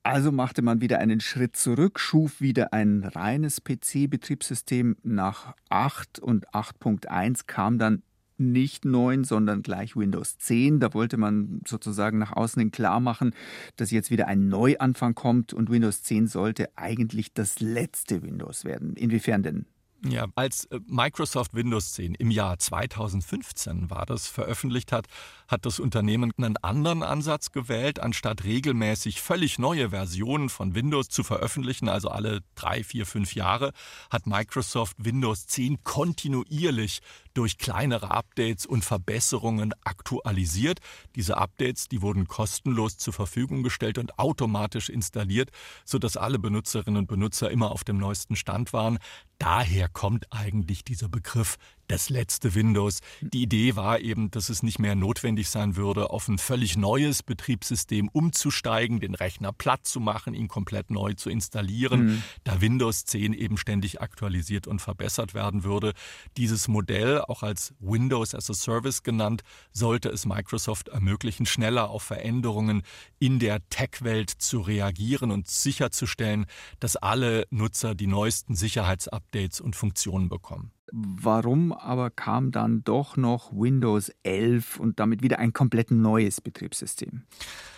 Also 0.04 0.30
machte 0.30 0.62
man 0.62 0.80
wieder 0.80 1.00
einen 1.00 1.18
Schritt 1.18 1.56
zurück, 1.56 1.98
schuf 1.98 2.40
wieder 2.40 2.72
ein 2.72 3.02
reines 3.02 3.64
PC-Betriebssystem. 3.64 4.96
Nach 5.02 5.56
8 5.70 6.20
und 6.20 6.48
8.1 6.50 7.48
kam 7.48 7.80
dann 7.80 8.04
nicht 8.38 8.84
9, 8.84 9.24
sondern 9.24 9.62
gleich 9.62 9.96
Windows 9.96 10.38
10. 10.38 10.80
Da 10.80 10.94
wollte 10.94 11.16
man 11.16 11.60
sozusagen 11.66 12.18
nach 12.18 12.32
außen 12.32 12.60
hin 12.60 12.70
klar 12.70 13.00
machen, 13.00 13.34
dass 13.76 13.90
jetzt 13.90 14.10
wieder 14.10 14.26
ein 14.26 14.48
Neuanfang 14.48 15.14
kommt 15.14 15.52
und 15.52 15.70
Windows 15.70 16.02
10 16.02 16.26
sollte 16.26 16.68
eigentlich 16.76 17.32
das 17.32 17.60
letzte 17.60 18.22
Windows 18.22 18.64
werden. 18.64 18.94
Inwiefern 18.94 19.42
denn? 19.42 19.66
Ja, 20.04 20.26
als 20.34 20.66
äh, 20.66 20.78
Microsoft 20.86 21.54
Windows 21.54 21.94
10 21.94 22.14
im 22.14 22.30
Jahr 22.30 22.58
2015 22.58 23.90
war 23.90 24.06
das 24.06 24.28
veröffentlicht 24.28 24.92
hat, 24.92 25.06
hat 25.48 25.64
das 25.64 25.80
Unternehmen 25.80 26.32
einen 26.36 26.56
anderen 26.58 27.02
Ansatz 27.02 27.50
gewählt, 27.50 27.98
anstatt 27.98 28.44
regelmäßig 28.44 29.20
völlig 29.20 29.58
neue 29.58 29.90
Versionen 29.90 30.48
von 30.48 30.74
Windows 30.74 31.08
zu 31.08 31.24
veröffentlichen, 31.24 31.88
also 31.88 32.08
alle 32.08 32.40
drei, 32.54 32.84
vier, 32.84 33.06
fünf 33.06 33.34
Jahre, 33.34 33.72
hat 34.10 34.26
Microsoft 34.26 34.96
Windows 34.98 35.46
10 35.46 35.82
kontinuierlich 35.82 37.00
durch 37.36 37.58
kleinere 37.58 38.10
Updates 38.10 38.66
und 38.66 38.84
Verbesserungen 38.84 39.74
aktualisiert. 39.84 40.80
Diese 41.14 41.36
Updates, 41.36 41.88
die 41.88 42.00
wurden 42.00 42.26
kostenlos 42.28 42.96
zur 42.96 43.12
Verfügung 43.12 43.62
gestellt 43.62 43.98
und 43.98 44.18
automatisch 44.18 44.88
installiert, 44.88 45.50
sodass 45.84 46.16
alle 46.16 46.38
Benutzerinnen 46.38 47.00
und 47.00 47.06
Benutzer 47.06 47.50
immer 47.50 47.70
auf 47.70 47.84
dem 47.84 47.98
neuesten 47.98 48.36
Stand 48.36 48.72
waren. 48.72 48.98
Daher 49.38 49.88
kommt 49.88 50.32
eigentlich 50.32 50.82
dieser 50.82 51.08
Begriff 51.08 51.56
das 51.88 52.10
letzte 52.10 52.54
Windows. 52.54 53.00
Die 53.20 53.42
Idee 53.42 53.76
war 53.76 54.00
eben, 54.00 54.30
dass 54.30 54.48
es 54.48 54.62
nicht 54.62 54.78
mehr 54.78 54.94
notwendig 54.94 55.48
sein 55.48 55.76
würde, 55.76 56.10
auf 56.10 56.28
ein 56.28 56.38
völlig 56.38 56.76
neues 56.76 57.22
Betriebssystem 57.22 58.08
umzusteigen, 58.08 59.00
den 59.00 59.14
Rechner 59.14 59.52
platt 59.52 59.86
zu 59.86 60.00
machen, 60.00 60.34
ihn 60.34 60.48
komplett 60.48 60.90
neu 60.90 61.14
zu 61.14 61.30
installieren, 61.30 62.06
mhm. 62.06 62.22
da 62.44 62.60
Windows 62.60 63.04
10 63.04 63.32
eben 63.32 63.56
ständig 63.56 64.00
aktualisiert 64.00 64.66
und 64.66 64.80
verbessert 64.80 65.34
werden 65.34 65.64
würde. 65.64 65.92
Dieses 66.36 66.68
Modell, 66.68 67.20
auch 67.20 67.42
als 67.42 67.74
Windows 67.80 68.34
as 68.34 68.50
a 68.50 68.54
Service 68.54 69.02
genannt, 69.02 69.42
sollte 69.72 70.08
es 70.08 70.26
Microsoft 70.26 70.88
ermöglichen, 70.88 71.46
schneller 71.46 71.90
auf 71.90 72.02
Veränderungen 72.02 72.82
in 73.18 73.38
der 73.38 73.66
Tech-Welt 73.68 74.30
zu 74.30 74.60
reagieren 74.60 75.30
und 75.30 75.48
sicherzustellen, 75.48 76.46
dass 76.80 76.96
alle 76.96 77.46
Nutzer 77.50 77.94
die 77.94 78.06
neuesten 78.06 78.54
Sicherheitsupdates 78.54 79.60
und 79.60 79.76
Funktionen 79.76 80.28
bekommen. 80.28 80.72
Warum 80.92 81.72
aber 81.72 82.10
kam 82.10 82.52
dann 82.52 82.84
doch 82.84 83.16
noch 83.16 83.52
Windows 83.52 84.12
11 84.22 84.78
und 84.78 85.00
damit 85.00 85.22
wieder 85.22 85.40
ein 85.40 85.52
komplett 85.52 85.90
neues 85.90 86.40
Betriebssystem? 86.40 87.22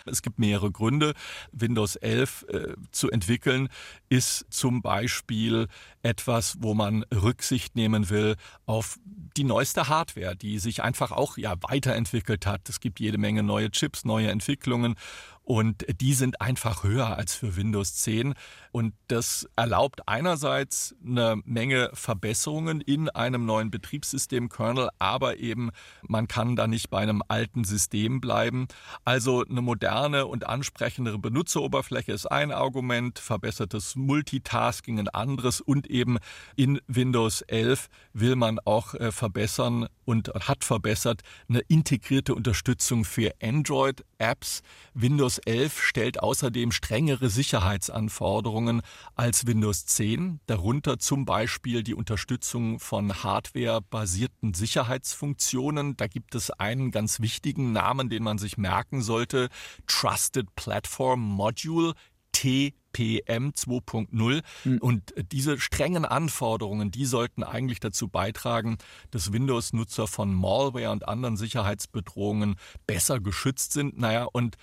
Es 0.05 0.23
gibt 0.23 0.39
mehrere 0.39 0.71
Gründe. 0.71 1.15
Windows 1.53 1.97
11 1.97 2.47
äh, 2.49 2.75
zu 2.93 3.11
entwickeln 3.11 3.69
ist 4.09 4.47
zum 4.51 4.83
Beispiel 4.83 5.69
etwas, 6.03 6.57
wo 6.61 6.75
man 6.75 7.05
Rücksicht 7.05 7.77
nehmen 7.77 8.11
will 8.11 8.37
auf 8.67 8.99
die 9.37 9.45
neueste 9.45 9.89
Hardware, 9.89 10.37
die 10.37 10.59
sich 10.59 10.83
einfach 10.83 11.13
auch 11.13 11.39
ja 11.39 11.55
weiterentwickelt 11.63 12.47
hat. 12.47 12.69
Es 12.69 12.81
gibt 12.81 13.01
jede 13.01 13.19
Menge 13.19 13.43
neue 13.43 13.71
Chips, 13.71 14.05
neue 14.05 14.29
Entwicklungen 14.29 14.97
und 15.49 15.87
die 15.99 16.13
sind 16.13 16.43
einfach 16.43 16.85
höher 16.85 17.17
als 17.17 17.35
für 17.35 17.57
Windows 17.57 17.95
10. 17.95 18.35
Und 18.71 18.93
das 19.07 19.49
erlaubt 19.57 20.07
einerseits 20.07 20.95
eine 21.03 21.41
Menge 21.47 21.89
Verbesserungen 21.95 22.83
in 22.83 23.09
einem 23.09 23.47
neuen 23.47 23.71
Betriebssystem-Kernel, 23.71 24.91
aber 24.99 25.39
eben 25.39 25.71
man 26.07 26.29
kann 26.29 26.55
da 26.55 26.67
nicht 26.67 26.91
bei 26.91 26.99
einem 26.99 27.23
alten 27.29 27.65
System 27.65 28.21
bleiben. 28.21 28.69
Also 29.07 29.43
eine 29.43 29.63
moderne 29.63 30.27
und 30.27 30.47
ansprechendere 30.47 31.19
Benutzeroberfläche 31.19 32.13
ist 32.13 32.27
ein 32.27 32.53
Argument, 32.53 33.19
verbessertes 33.19 33.97
Multitasking 33.97 34.99
ein 34.99 35.09
anderes 35.09 35.63
und 35.63 35.87
eben 35.87 36.19
in 36.57 36.79
Windows 36.89 37.41
11 37.41 37.89
will 38.13 38.37
man 38.37 38.59
auch 38.67 38.93
äh, 38.93 39.11
verbessern 39.13 39.89
und 40.05 40.29
hat 40.29 40.63
verbessert 40.63 41.23
eine 41.49 41.61
integrierte 41.61 42.35
Unterstützung 42.35 43.07
für 43.07 43.33
Android-Apps. 44.19 44.63
Windows 44.95 45.39
11 45.39 45.81
stellt 45.81 46.21
außerdem 46.21 46.73
strengere 46.73 47.31
Sicherheitsanforderungen 47.31 48.83
als 49.15 49.47
Windows 49.47 49.87
10, 49.87 50.41
darunter 50.47 50.99
zum 50.99 51.25
Beispiel 51.25 51.83
die 51.83 51.95
Unterstützung 51.95 52.81
von 52.81 53.23
hardwarebasierten 53.23 54.55
Sicherheitsfunktionen. 54.55 55.97
Da 55.97 56.07
gibt 56.07 56.35
es 56.35 56.51
einen 56.51 56.91
ganz 56.91 57.21
wichtigen 57.21 57.73
Namen, 57.73 58.09
den 58.09 58.23
man 58.23 58.39
sich 58.39 58.59
merken 58.59 59.03
sollte, 59.03 59.49
Trusted 59.87 60.55
Platform 60.57 61.21
Module. 61.21 61.95
TPM 62.99 63.51
2.0. 63.51 64.43
Mhm. 64.65 64.79
Und 64.79 65.15
diese 65.33 65.61
strengen 65.61 66.05
Anforderungen, 66.05 66.91
die 66.91 67.05
sollten 67.05 67.43
eigentlich 67.43 67.81
dazu 67.81 68.09
beitragen, 68.09 68.79
dass 69.11 69.33
Windows-Nutzer 69.33 70.07
von 70.07 70.35
Malware 70.35 70.91
und 70.91 71.07
anderen 71.07 71.37
Sicherheitsbedrohungen 71.37 72.57
besser 72.87 73.21
geschützt 73.21 73.73
sind. 73.73 73.99
Naja, 73.99 74.25
und 74.25 74.57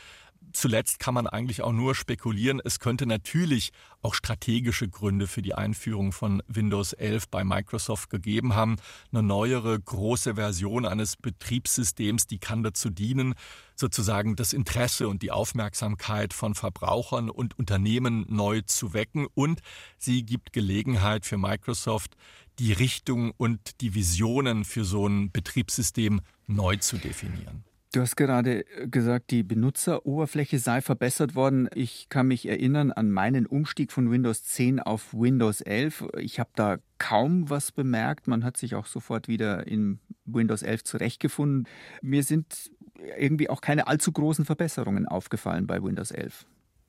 zuletzt 0.54 1.00
kann 1.00 1.14
man 1.14 1.28
eigentlich 1.28 1.62
auch 1.62 1.72
nur 1.72 1.96
spekulieren. 1.96 2.62
Es 2.64 2.80
könnte 2.80 3.06
natürlich 3.06 3.72
auch 4.02 4.14
strategische 4.14 4.88
Gründe 4.88 5.28
für 5.28 5.42
die 5.42 5.56
Einführung 5.56 6.12
von 6.12 6.42
Windows 6.48 6.94
11 6.94 7.30
bei 7.30 7.44
Microsoft 7.44 8.10
gegeben 8.10 8.56
haben. 8.56 8.76
Eine 9.12 9.24
neuere 9.24 9.80
große 9.80 10.36
Version 10.36 10.86
eines 10.86 11.18
Betriebssystems, 11.18 12.28
die 12.28 12.40
kann 12.40 12.64
dazu 12.64 12.90
dienen, 12.90 13.36
sozusagen 13.76 14.36
das 14.36 14.54
Interesse 14.54 15.08
und 15.08 15.22
die 15.22 15.32
Aufmerksamkeit 15.32 16.34
von 16.34 16.56
Verbrauchern 16.56 17.30
und 17.30 17.58
Unternehmen 17.58 18.26
neu 18.30 18.62
zu 18.62 18.94
wecken. 18.94 19.28
Und 19.34 19.62
sie 19.98 20.24
gibt 20.24 20.54
Gelegenheit 20.54 21.26
für 21.26 21.38
Microsoft, 21.38 22.16
die 22.60 22.74
Richtung 22.74 23.32
und 23.38 23.82
die 23.82 23.94
Visionen 23.94 24.66
für 24.66 24.86
so 24.86 25.08
ein 25.08 25.32
Betriebssystem 25.32 26.22
neu 26.48 26.78
zu 26.78 26.98
definieren. 26.98 27.64
Du 27.96 28.02
hast 28.02 28.18
gerade 28.18 28.66
äh, 28.76 28.90
gesagt, 28.90 29.32
die 29.32 29.42
Benutzeroberfläche 29.42 30.60
sei 30.60 30.82
verbessert 30.82 31.34
worden. 31.34 31.70
Ich 31.74 32.10
kann 32.10 32.28
mich 32.28 32.46
erinnern 32.46 32.92
an 32.92 33.10
meinen 33.10 33.46
Umstieg 33.46 33.94
von 33.94 34.12
Windows 34.12 34.44
10 34.44 34.82
auf 34.82 35.14
Windows 35.14 35.62
11. 35.62 36.04
Ich 36.18 36.38
habe 36.42 36.50
da 36.56 36.80
kaum 36.98 37.50
was 37.50 37.72
bemerkt. 37.72 38.28
Man 38.28 38.44
hat 38.44 38.58
sich 38.58 38.76
auch 38.76 38.86
sofort 38.86 39.30
wieder 39.30 39.66
in 39.66 40.00
Windows 40.26 40.62
11 40.62 40.84
zurechtgefunden. 40.84 41.70
Mir 42.02 42.24
sind 42.24 42.70
irgendwie 43.18 43.50
auch 43.50 43.62
keine 43.62 43.88
allzu 43.88 44.12
großen 44.12 44.44
Verbesserungen 44.44 45.08
aufgefallen 45.08 45.66
bei 45.66 45.82
Windows 45.82 46.12
11. 46.12 46.46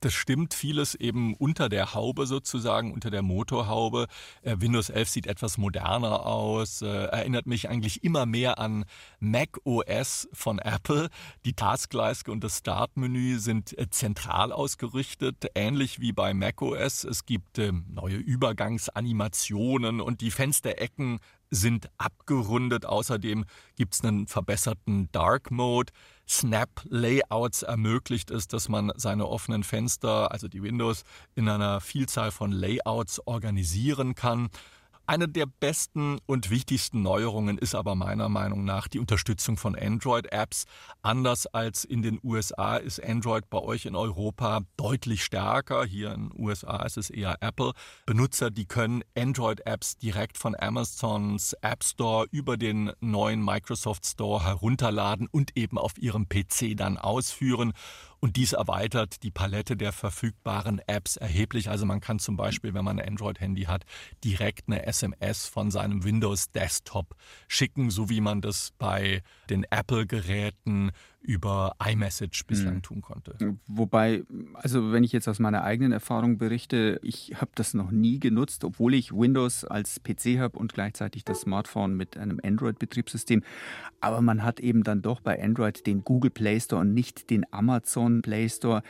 Das 0.06 0.14
stimmt, 0.14 0.54
vieles 0.54 0.94
eben 0.94 1.34
unter 1.34 1.68
der 1.68 1.92
Haube 1.92 2.28
sozusagen, 2.28 2.92
unter 2.92 3.10
der 3.10 3.22
Motorhaube. 3.22 4.06
Äh, 4.42 4.54
Windows 4.60 4.88
11 4.88 5.08
sieht 5.08 5.26
etwas 5.26 5.58
moderner 5.58 6.26
aus, 6.26 6.80
äh, 6.80 6.86
erinnert 6.86 7.46
mich 7.46 7.68
eigentlich 7.68 8.04
immer 8.04 8.24
mehr 8.24 8.60
an 8.60 8.84
Mac 9.18 9.58
OS 9.64 10.28
von 10.32 10.60
Apple. 10.60 11.08
Die 11.44 11.54
Taskleiste 11.54 12.30
und 12.30 12.44
das 12.44 12.58
Startmenü 12.58 13.40
sind 13.40 13.76
äh, 13.76 13.90
zentral 13.90 14.52
ausgerichtet, 14.52 15.48
ähnlich 15.56 15.98
wie 15.98 16.12
bei 16.12 16.34
Mac 16.34 16.62
OS. 16.62 17.02
Es 17.02 17.26
gibt 17.26 17.58
ähm, 17.58 17.84
neue 17.88 18.14
Übergangsanimationen 18.14 20.00
und 20.00 20.20
die 20.20 20.30
Fensterecken 20.30 21.18
sind 21.50 21.88
abgerundet. 21.98 22.86
Außerdem 22.86 23.44
gibt 23.76 23.94
es 23.94 24.04
einen 24.04 24.26
verbesserten 24.26 25.08
Dark 25.12 25.50
Mode. 25.50 25.92
Snap-Layouts 26.28 27.62
ermöglicht 27.62 28.30
es, 28.30 28.48
dass 28.48 28.68
man 28.68 28.92
seine 28.96 29.26
offenen 29.26 29.62
Fenster, 29.62 30.32
also 30.32 30.48
die 30.48 30.62
Windows, 30.62 31.04
in 31.34 31.48
einer 31.48 31.80
Vielzahl 31.80 32.30
von 32.30 32.50
Layouts 32.50 33.20
organisieren 33.26 34.14
kann. 34.14 34.48
Eine 35.08 35.28
der 35.28 35.46
besten 35.46 36.18
und 36.26 36.50
wichtigsten 36.50 37.00
Neuerungen 37.00 37.58
ist 37.58 37.76
aber 37.76 37.94
meiner 37.94 38.28
Meinung 38.28 38.64
nach 38.64 38.88
die 38.88 38.98
Unterstützung 38.98 39.56
von 39.56 39.76
Android-Apps. 39.76 40.64
Anders 41.00 41.46
als 41.46 41.84
in 41.84 42.02
den 42.02 42.18
USA 42.24 42.76
ist 42.76 43.00
Android 43.04 43.48
bei 43.48 43.60
euch 43.60 43.86
in 43.86 43.94
Europa 43.94 44.62
deutlich 44.76 45.22
stärker. 45.24 45.84
Hier 45.84 46.12
in 46.12 46.30
den 46.30 46.40
USA 46.44 46.84
ist 46.84 46.96
es 46.96 47.10
eher 47.10 47.36
Apple. 47.40 47.70
Benutzer, 48.06 48.50
die 48.50 48.66
können 48.66 49.04
Android-Apps 49.16 49.96
direkt 49.98 50.38
von 50.38 50.56
Amazons 50.58 51.52
App 51.60 51.84
Store 51.84 52.26
über 52.32 52.56
den 52.56 52.90
neuen 52.98 53.44
Microsoft 53.44 54.06
Store 54.06 54.44
herunterladen 54.44 55.28
und 55.30 55.56
eben 55.56 55.78
auf 55.78 55.98
ihrem 55.98 56.28
PC 56.28 56.76
dann 56.76 56.98
ausführen. 56.98 57.74
Und 58.20 58.36
dies 58.36 58.52
erweitert 58.52 59.22
die 59.22 59.30
Palette 59.30 59.76
der 59.76 59.92
verfügbaren 59.92 60.80
Apps 60.86 61.16
erheblich. 61.16 61.68
Also 61.68 61.86
man 61.86 62.00
kann 62.00 62.18
zum 62.18 62.36
Beispiel, 62.36 62.74
wenn 62.74 62.84
man 62.84 62.98
ein 62.98 63.08
Android-Handy 63.08 63.64
hat, 63.64 63.84
direkt 64.24 64.68
eine 64.68 64.86
SMS 64.86 65.46
von 65.46 65.70
seinem 65.70 66.04
Windows-Desktop 66.04 67.14
schicken, 67.48 67.90
so 67.90 68.08
wie 68.08 68.20
man 68.20 68.40
das 68.40 68.72
bei 68.78 69.22
den 69.50 69.64
Apple-Geräten 69.64 70.92
über 71.26 71.74
iMessage 71.84 72.44
bislang 72.46 72.76
mhm. 72.76 72.82
tun 72.82 73.02
konnte. 73.02 73.36
Wobei, 73.66 74.22
also 74.54 74.92
wenn 74.92 75.02
ich 75.02 75.10
jetzt 75.10 75.26
aus 75.26 75.40
meiner 75.40 75.64
eigenen 75.64 75.90
Erfahrung 75.90 76.38
berichte, 76.38 77.00
ich 77.02 77.34
habe 77.40 77.50
das 77.56 77.74
noch 77.74 77.90
nie 77.90 78.20
genutzt, 78.20 78.62
obwohl 78.62 78.94
ich 78.94 79.12
Windows 79.12 79.64
als 79.64 80.00
PC 80.00 80.38
habe 80.38 80.56
und 80.56 80.72
gleichzeitig 80.72 81.24
das 81.24 81.40
Smartphone 81.40 81.96
mit 81.96 82.16
einem 82.16 82.40
Android-Betriebssystem. 82.42 83.42
Aber 84.00 84.22
man 84.22 84.44
hat 84.44 84.60
eben 84.60 84.84
dann 84.84 85.02
doch 85.02 85.20
bei 85.20 85.42
Android 85.42 85.84
den 85.86 86.04
Google 86.04 86.30
Play 86.30 86.60
Store 86.60 86.82
und 86.82 86.94
nicht 86.94 87.28
den 87.28 87.44
Amazon 87.52 88.22
Play 88.22 88.48
Store 88.48 88.82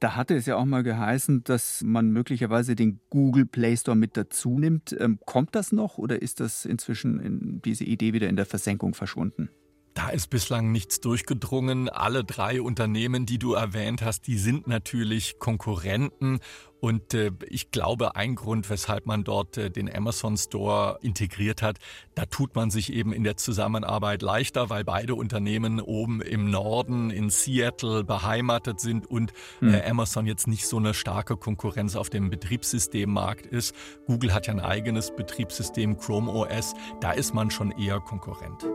Da 0.00 0.16
hatte 0.16 0.34
es 0.34 0.46
ja 0.46 0.56
auch 0.56 0.64
mal 0.64 0.82
geheißen, 0.82 1.44
dass 1.44 1.84
man 1.84 2.10
möglicherweise 2.10 2.74
den 2.74 2.98
Google 3.08 3.46
Play 3.46 3.76
Store 3.76 3.96
mit 3.96 4.16
dazu 4.16 4.58
nimmt. 4.58 4.96
Ähm, 4.98 5.20
kommt 5.26 5.54
das 5.54 5.70
noch 5.70 5.96
oder 5.96 6.20
ist 6.20 6.40
das 6.40 6.64
inzwischen 6.64 7.20
in 7.20 7.62
diese 7.62 7.84
Idee 7.84 8.12
wieder 8.12 8.28
in 8.28 8.34
der 8.34 8.46
Versenkung 8.46 8.94
verschwunden? 8.94 9.48
Da 9.94 10.08
ist 10.08 10.30
bislang 10.30 10.72
nichts 10.72 11.00
durchgedrungen. 11.00 11.88
Alle 11.88 12.24
drei 12.24 12.62
Unternehmen, 12.62 13.26
die 13.26 13.38
du 13.38 13.52
erwähnt 13.52 14.02
hast, 14.02 14.26
die 14.26 14.38
sind 14.38 14.66
natürlich 14.66 15.38
Konkurrenten. 15.38 16.40
Und 16.80 17.14
äh, 17.14 17.30
ich 17.48 17.70
glaube, 17.70 18.16
ein 18.16 18.34
Grund, 18.34 18.68
weshalb 18.68 19.06
man 19.06 19.22
dort 19.22 19.56
äh, 19.56 19.70
den 19.70 19.94
Amazon 19.94 20.36
Store 20.36 20.98
integriert 21.00 21.62
hat, 21.62 21.78
da 22.16 22.26
tut 22.26 22.56
man 22.56 22.72
sich 22.72 22.92
eben 22.92 23.12
in 23.12 23.22
der 23.22 23.36
Zusammenarbeit 23.36 24.20
leichter, 24.20 24.68
weil 24.68 24.82
beide 24.82 25.14
Unternehmen 25.14 25.80
oben 25.80 26.20
im 26.22 26.50
Norden 26.50 27.10
in 27.10 27.30
Seattle 27.30 28.02
beheimatet 28.02 28.80
sind 28.80 29.06
und 29.06 29.32
hm. 29.60 29.74
äh, 29.74 29.82
Amazon 29.88 30.26
jetzt 30.26 30.48
nicht 30.48 30.66
so 30.66 30.78
eine 30.78 30.92
starke 30.92 31.36
Konkurrenz 31.36 31.94
auf 31.94 32.10
dem 32.10 32.30
Betriebssystemmarkt 32.30 33.46
ist. 33.46 33.76
Google 34.06 34.34
hat 34.34 34.48
ja 34.48 34.54
ein 34.54 34.60
eigenes 34.60 35.14
Betriebssystem, 35.14 35.98
Chrome 35.98 36.32
OS. 36.32 36.74
Da 37.00 37.12
ist 37.12 37.32
man 37.32 37.52
schon 37.52 37.70
eher 37.70 38.00
Konkurrent. 38.00 38.66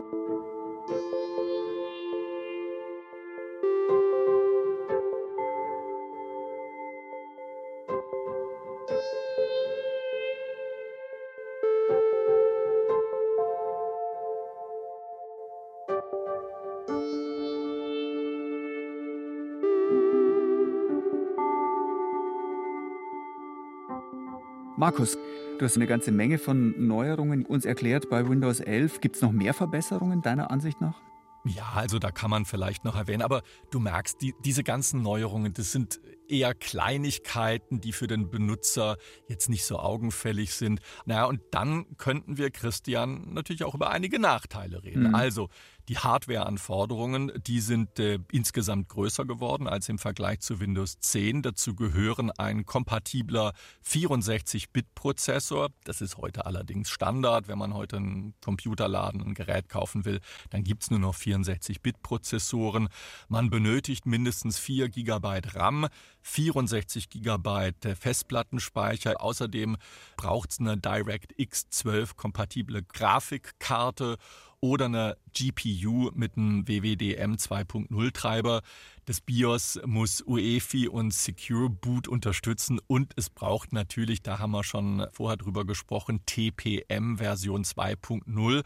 Markus, 24.78 25.18
du 25.58 25.64
hast 25.64 25.74
eine 25.74 25.88
ganze 25.88 26.12
Menge 26.12 26.38
von 26.38 26.86
Neuerungen 26.86 27.44
uns 27.44 27.64
erklärt 27.64 28.08
bei 28.08 28.28
Windows 28.28 28.60
11. 28.60 29.00
Gibt 29.00 29.16
es 29.16 29.22
noch 29.22 29.32
mehr 29.32 29.52
Verbesserungen 29.52 30.22
deiner 30.22 30.52
Ansicht 30.52 30.80
nach? 30.80 31.00
Ja, 31.44 31.72
also 31.74 31.98
da 31.98 32.12
kann 32.12 32.30
man 32.30 32.44
vielleicht 32.44 32.84
noch 32.84 32.94
erwähnen, 32.94 33.22
aber 33.22 33.42
du 33.72 33.80
merkst, 33.80 34.22
die, 34.22 34.36
diese 34.44 34.62
ganzen 34.62 35.02
Neuerungen, 35.02 35.52
das 35.52 35.72
sind 35.72 35.98
eher 36.30 36.54
Kleinigkeiten, 36.54 37.80
die 37.80 37.92
für 37.92 38.06
den 38.06 38.30
Benutzer 38.30 38.96
jetzt 39.28 39.48
nicht 39.48 39.64
so 39.64 39.78
augenfällig 39.78 40.54
sind. 40.54 40.80
Naja, 41.04 41.26
und 41.26 41.40
dann 41.50 41.96
könnten 41.96 42.36
wir, 42.36 42.50
Christian, 42.50 43.32
natürlich 43.32 43.64
auch 43.64 43.74
über 43.74 43.90
einige 43.90 44.18
Nachteile 44.18 44.82
reden. 44.82 45.08
Mhm. 45.08 45.14
Also 45.14 45.48
die 45.88 45.96
Hardware-Anforderungen, 45.96 47.32
die 47.46 47.60
sind 47.60 47.98
äh, 47.98 48.18
insgesamt 48.30 48.90
größer 48.90 49.24
geworden 49.24 49.66
als 49.66 49.88
im 49.88 49.98
Vergleich 49.98 50.40
zu 50.40 50.60
Windows 50.60 50.98
10. 51.00 51.42
Dazu 51.42 51.74
gehören 51.74 52.30
ein 52.30 52.66
kompatibler 52.66 53.54
64-Bit-Prozessor. 53.86 55.70
Das 55.84 56.02
ist 56.02 56.18
heute 56.18 56.44
allerdings 56.44 56.90
Standard. 56.90 57.48
Wenn 57.48 57.58
man 57.58 57.72
heute 57.72 57.96
einen 57.96 58.34
Computerladen, 58.42 59.22
ein 59.22 59.34
Gerät 59.34 59.70
kaufen 59.70 60.04
will, 60.04 60.20
dann 60.50 60.62
gibt 60.62 60.82
es 60.82 60.90
nur 60.90 61.00
noch 61.00 61.16
64-Bit-Prozessoren. 61.16 62.88
Man 63.28 63.48
benötigt 63.48 64.04
mindestens 64.04 64.58
4 64.58 64.90
GB 64.90 65.40
RAM. 65.54 65.86
64 66.22 67.10
GB 67.10 67.72
Festplattenspeicher. 67.98 69.20
Außerdem 69.22 69.76
braucht 70.16 70.50
es 70.50 70.60
eine 70.60 70.76
DirectX 70.76 71.68
12 71.70 72.16
kompatible 72.16 72.82
Grafikkarte 72.82 74.18
oder 74.60 74.86
eine 74.86 75.16
GPU 75.32 76.10
mit 76.14 76.36
einem 76.36 76.66
WWDM 76.66 77.34
2.0 77.34 78.12
Treiber. 78.12 78.62
Das 79.04 79.20
BIOS 79.20 79.80
muss 79.86 80.22
UEFI 80.26 80.88
und 80.88 81.14
Secure 81.14 81.70
Boot 81.70 82.08
unterstützen 82.08 82.80
und 82.86 83.12
es 83.16 83.30
braucht 83.30 83.72
natürlich, 83.72 84.22
da 84.22 84.38
haben 84.38 84.50
wir 84.50 84.64
schon 84.64 85.06
vorher 85.12 85.36
drüber 85.36 85.64
gesprochen, 85.64 86.20
TPM 86.26 87.18
Version 87.18 87.64
2.0 87.64 88.64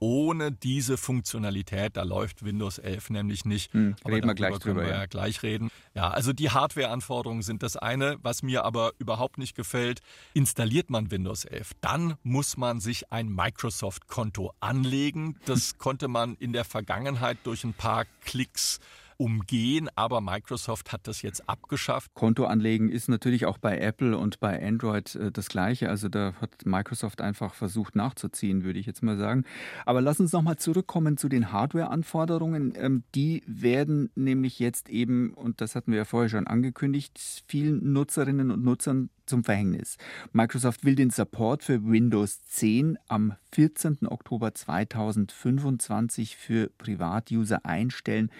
ohne 0.00 0.52
diese 0.52 0.96
Funktionalität, 0.96 1.96
da 1.96 2.02
läuft 2.02 2.44
Windows 2.44 2.78
11 2.78 3.10
nämlich 3.10 3.44
nicht. 3.44 3.72
Hm, 3.72 3.96
reden 4.06 4.28
wir 4.28 4.34
gleich 4.34 4.58
drüber. 4.58 4.82
Wir 4.82 4.90
ja. 4.90 5.06
gleich 5.06 5.42
reden. 5.42 5.70
Ja, 5.94 6.10
also 6.10 6.32
die 6.32 6.50
Hardware-Anforderungen 6.50 7.42
sind 7.42 7.62
das 7.62 7.76
eine. 7.76 8.16
Was 8.22 8.42
mir 8.42 8.64
aber 8.64 8.92
überhaupt 8.98 9.38
nicht 9.38 9.56
gefällt, 9.56 10.00
installiert 10.34 10.90
man 10.90 11.10
Windows 11.10 11.44
11, 11.44 11.72
dann 11.80 12.14
muss 12.22 12.56
man 12.56 12.80
sich 12.80 13.12
ein 13.12 13.28
Microsoft-Konto 13.28 14.52
anlegen. 14.60 15.36
Das 15.44 15.78
konnte 15.78 16.08
man 16.08 16.36
in 16.36 16.52
der 16.52 16.64
Vergangenheit 16.64 17.38
durch 17.44 17.64
ein 17.64 17.74
paar 17.74 18.04
Klicks 18.24 18.80
umgehen, 19.18 19.90
aber 19.96 20.20
Microsoft 20.20 20.92
hat 20.92 21.06
das 21.08 21.22
jetzt 21.22 21.48
abgeschafft. 21.48 22.14
Konto 22.14 22.46
anlegen 22.46 22.88
ist 22.88 23.08
natürlich 23.08 23.46
auch 23.46 23.58
bei 23.58 23.76
Apple 23.78 24.16
und 24.16 24.38
bei 24.38 24.64
Android 24.64 25.14
äh, 25.16 25.32
das 25.32 25.48
gleiche. 25.48 25.90
Also 25.90 26.08
da 26.08 26.34
hat 26.40 26.64
Microsoft 26.64 27.20
einfach 27.20 27.52
versucht 27.52 27.96
nachzuziehen, 27.96 28.62
würde 28.62 28.78
ich 28.78 28.86
jetzt 28.86 29.02
mal 29.02 29.18
sagen. 29.18 29.44
Aber 29.84 30.00
lass 30.00 30.20
uns 30.20 30.32
nochmal 30.32 30.56
zurückkommen 30.56 31.16
zu 31.16 31.28
den 31.28 31.52
Hardware-Anforderungen. 31.52 32.72
Ähm, 32.76 33.02
die 33.14 33.42
werden 33.46 34.10
nämlich 34.14 34.60
jetzt 34.60 34.88
eben, 34.88 35.34
und 35.34 35.60
das 35.60 35.74
hatten 35.74 35.90
wir 35.90 35.98
ja 35.98 36.04
vorher 36.04 36.30
schon 36.30 36.46
angekündigt, 36.46 37.20
vielen 37.48 37.92
Nutzerinnen 37.92 38.52
und 38.52 38.62
Nutzern 38.62 39.10
zum 39.26 39.42
Verhängnis. 39.42 39.96
Microsoft 40.32 40.84
will 40.84 40.94
den 40.94 41.10
Support 41.10 41.64
für 41.64 41.84
Windows 41.84 42.40
10 42.44 42.98
am 43.08 43.34
14. 43.52 44.06
Oktober 44.06 44.54
2025 44.54 46.36
für 46.36 46.70
Privatuser 46.78 47.66
einstellen. 47.66 48.30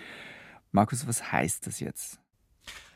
Markus, 0.73 1.07
was 1.07 1.33
heißt 1.33 1.67
das 1.67 1.81
jetzt? 1.81 2.21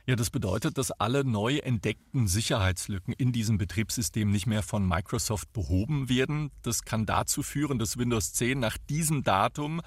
Ja, 0.05 0.17
das 0.17 0.31
bedeutet, 0.31 0.79
dass 0.79 0.91
alle 0.91 1.25
neu 1.25 1.59
entdeckten 1.59 2.27
Sicherheitslücken 2.27 3.15
in 3.15 3.31
diesem 3.31 3.57
Betriebssystem 3.57 4.31
nicht 4.31 4.47
mehr 4.47 4.65
von 4.65 4.87
Microsoft 4.87 5.53
behoben 5.53 6.09
werden. 6.09 6.51
Das 6.63 6.83
kann 6.85 7.07
dazu 7.07 7.45
führen, 7.45 7.79
dass 7.79 7.99
Windows 7.99 8.33
10 8.33 8.59
nach 8.59 8.79
diesem 8.79 9.23
Datum 9.23 9.81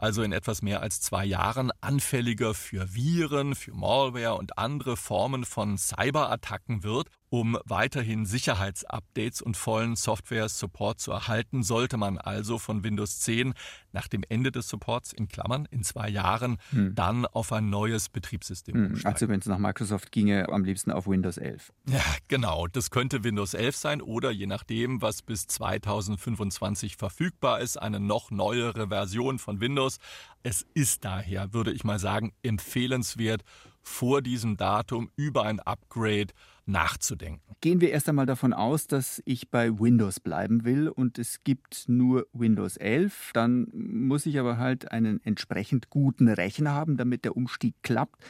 also 0.00 0.22
in 0.22 0.32
etwas 0.32 0.62
mehr 0.62 0.80
als 0.80 1.00
zwei 1.00 1.24
Jahren 1.24 1.70
anfälliger 1.80 2.54
für 2.54 2.94
Viren, 2.94 3.54
für 3.54 3.74
Malware 3.74 4.34
und 4.36 4.56
andere 4.58 4.96
Formen 4.96 5.44
von 5.44 5.76
Cyberattacken 5.76 6.82
wird. 6.82 7.08
Um 7.32 7.56
weiterhin 7.64 8.26
Sicherheitsupdates 8.26 9.40
und 9.40 9.56
vollen 9.56 9.94
Software-Support 9.94 10.98
zu 10.98 11.12
erhalten, 11.12 11.62
sollte 11.62 11.96
man 11.96 12.18
also 12.18 12.58
von 12.58 12.82
Windows 12.82 13.20
10 13.20 13.54
nach 13.92 14.08
dem 14.08 14.24
Ende 14.28 14.50
des 14.50 14.68
Supports 14.68 15.12
in 15.12 15.28
Klammern 15.28 15.68
in 15.70 15.84
zwei 15.84 16.08
Jahren 16.08 16.58
hm. 16.70 16.96
dann 16.96 17.26
auf 17.26 17.52
ein 17.52 17.70
neues 17.70 18.08
Betriebssystem 18.08 18.74
hm. 18.74 18.86
umsteigen. 18.86 19.14
Also 19.14 19.28
wenn 19.28 19.38
es 19.38 19.46
nach 19.46 19.58
Microsoft 19.58 20.10
ginge, 20.10 20.48
am 20.48 20.64
liebsten 20.64 20.90
auf 20.90 21.06
Windows 21.06 21.38
11. 21.38 21.72
Ja, 21.88 22.02
genau. 22.26 22.66
Das 22.66 22.90
könnte 22.90 23.22
Windows 23.22 23.54
11 23.54 23.76
sein 23.76 24.02
oder 24.02 24.32
je 24.32 24.46
nachdem, 24.46 25.00
was 25.00 25.22
bis 25.22 25.46
2025 25.46 26.96
verfügbar 26.96 27.60
ist, 27.60 27.76
eine 27.76 28.00
noch 28.00 28.32
neuere 28.32 28.88
Version 28.88 29.38
von 29.38 29.60
Windows. 29.60 29.98
Es 30.42 30.66
ist 30.74 31.04
daher, 31.04 31.52
würde 31.54 31.72
ich 31.72 31.84
mal 31.84 32.00
sagen, 32.00 32.32
empfehlenswert, 32.42 33.44
vor 33.82 34.22
diesem 34.22 34.56
Datum 34.56 35.10
über 35.16 35.44
ein 35.44 35.60
Upgrade 35.60 36.32
nachzudenken. 36.70 37.56
Gehen 37.60 37.82
wir 37.82 37.90
erst 37.90 38.08
einmal 38.08 38.24
davon 38.24 38.54
aus, 38.54 38.86
dass 38.86 39.20
ich 39.26 39.50
bei 39.50 39.78
Windows 39.78 40.18
bleiben 40.18 40.64
will 40.64 40.88
und 40.88 41.18
es 41.18 41.44
gibt 41.44 41.84
nur 41.88 42.26
Windows 42.32 42.78
11. 42.78 43.32
Dann 43.34 43.68
muss 43.72 44.24
ich 44.24 44.38
aber 44.38 44.56
halt 44.56 44.90
einen 44.90 45.20
entsprechend 45.24 45.90
guten 45.90 46.28
Rechner 46.28 46.72
haben, 46.72 46.96
damit 46.96 47.24
der 47.24 47.36
Umstieg 47.36 47.74
klappt. 47.82 48.22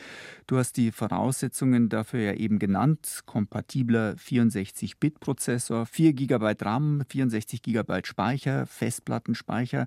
Du 0.48 0.57
hast 0.57 0.76
die 0.76 0.90
Voraussetzungen 0.90 1.88
dafür 1.88 2.20
ja 2.20 2.33
eben 2.35 2.59
genannt. 2.59 3.20
Kompatibler 3.24 4.14
64-Bit-Prozessor, 4.14 5.87
4 5.87 6.12
GB 6.14 6.55
RAM, 6.61 7.03
64 7.09 7.62
GB 7.62 8.00
Speicher, 8.05 8.66
Festplattenspeicher 8.66 9.87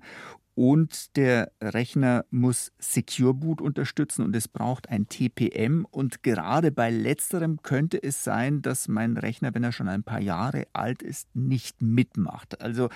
und 0.54 1.16
der 1.16 1.50
Rechner 1.60 2.24
muss 2.30 2.72
Secure 2.78 3.34
Boot 3.34 3.60
unterstützen 3.60 4.24
und 4.24 4.36
es 4.36 4.46
braucht 4.46 4.88
ein 4.88 5.08
TPM. 5.08 5.84
Und 5.90 6.22
gerade 6.22 6.70
bei 6.70 6.90
letzterem 6.90 7.62
könnte 7.62 8.00
es 8.02 8.22
sein, 8.22 8.62
dass 8.62 8.86
mein 8.88 9.16
Rechner, 9.16 9.54
wenn 9.54 9.64
er 9.64 9.72
schon 9.72 9.88
ein 9.88 10.04
paar 10.04 10.20
Jahre 10.20 10.66
alt 10.72 11.02
ist, 11.02 11.34
nicht 11.34 11.82
mitmacht. 11.82 12.60
Also 12.60 12.88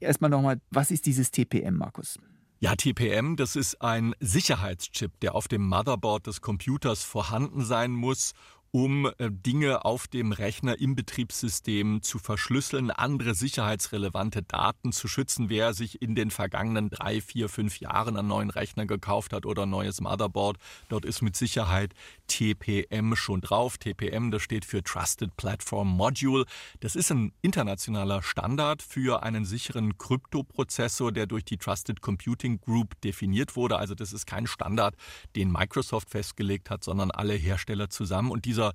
erstmal 0.00 0.30
nochmal, 0.30 0.60
was 0.70 0.90
ist 0.90 1.06
dieses 1.06 1.30
TPM, 1.30 1.76
Markus? 1.76 2.18
Ja, 2.60 2.74
TPM, 2.76 3.36
das 3.36 3.56
ist 3.56 3.82
ein 3.82 4.14
Sicherheitschip, 4.20 5.20
der 5.20 5.34
auf 5.34 5.48
dem 5.48 5.66
Motherboard 5.66 6.26
des 6.26 6.40
Computers 6.40 7.04
vorhanden 7.04 7.62
sein 7.62 7.90
muss 7.90 8.32
um 8.74 9.06
äh, 9.06 9.30
Dinge 9.30 9.84
auf 9.84 10.08
dem 10.08 10.32
Rechner 10.32 10.80
im 10.80 10.96
Betriebssystem 10.96 12.02
zu 12.02 12.18
verschlüsseln, 12.18 12.90
andere 12.90 13.36
sicherheitsrelevante 13.36 14.42
Daten 14.42 14.90
zu 14.90 15.06
schützen. 15.06 15.48
Wer 15.48 15.74
sich 15.74 16.02
in 16.02 16.16
den 16.16 16.32
vergangenen 16.32 16.90
drei, 16.90 17.20
vier, 17.20 17.48
fünf 17.48 17.78
Jahren 17.78 18.16
einen 18.16 18.26
neuen 18.26 18.50
Rechner 18.50 18.84
gekauft 18.86 19.32
hat 19.32 19.46
oder 19.46 19.62
ein 19.62 19.70
neues 19.70 20.00
Motherboard, 20.00 20.56
dort 20.88 21.04
ist 21.04 21.22
mit 21.22 21.36
Sicherheit 21.36 21.94
TPM 22.26 23.14
schon 23.14 23.42
drauf. 23.42 23.78
TPM, 23.78 24.32
das 24.32 24.42
steht 24.42 24.64
für 24.64 24.82
Trusted 24.82 25.36
Platform 25.36 25.86
Module. 25.86 26.44
Das 26.80 26.96
ist 26.96 27.12
ein 27.12 27.32
internationaler 27.42 28.22
Standard 28.24 28.82
für 28.82 29.22
einen 29.22 29.44
sicheren 29.44 29.98
Kryptoprozessor, 29.98 31.12
der 31.12 31.26
durch 31.26 31.44
die 31.44 31.58
Trusted 31.58 32.00
Computing 32.00 32.60
Group 32.60 33.00
definiert 33.02 33.54
wurde. 33.54 33.76
Also 33.76 33.94
das 33.94 34.12
ist 34.12 34.26
kein 34.26 34.48
Standard, 34.48 34.96
den 35.36 35.52
Microsoft 35.52 36.10
festgelegt 36.10 36.70
hat, 36.70 36.82
sondern 36.82 37.12
alle 37.12 37.34
Hersteller 37.34 37.88
zusammen. 37.88 38.32
Und 38.32 38.46
dieser 38.46 38.63
dieser 38.64 38.72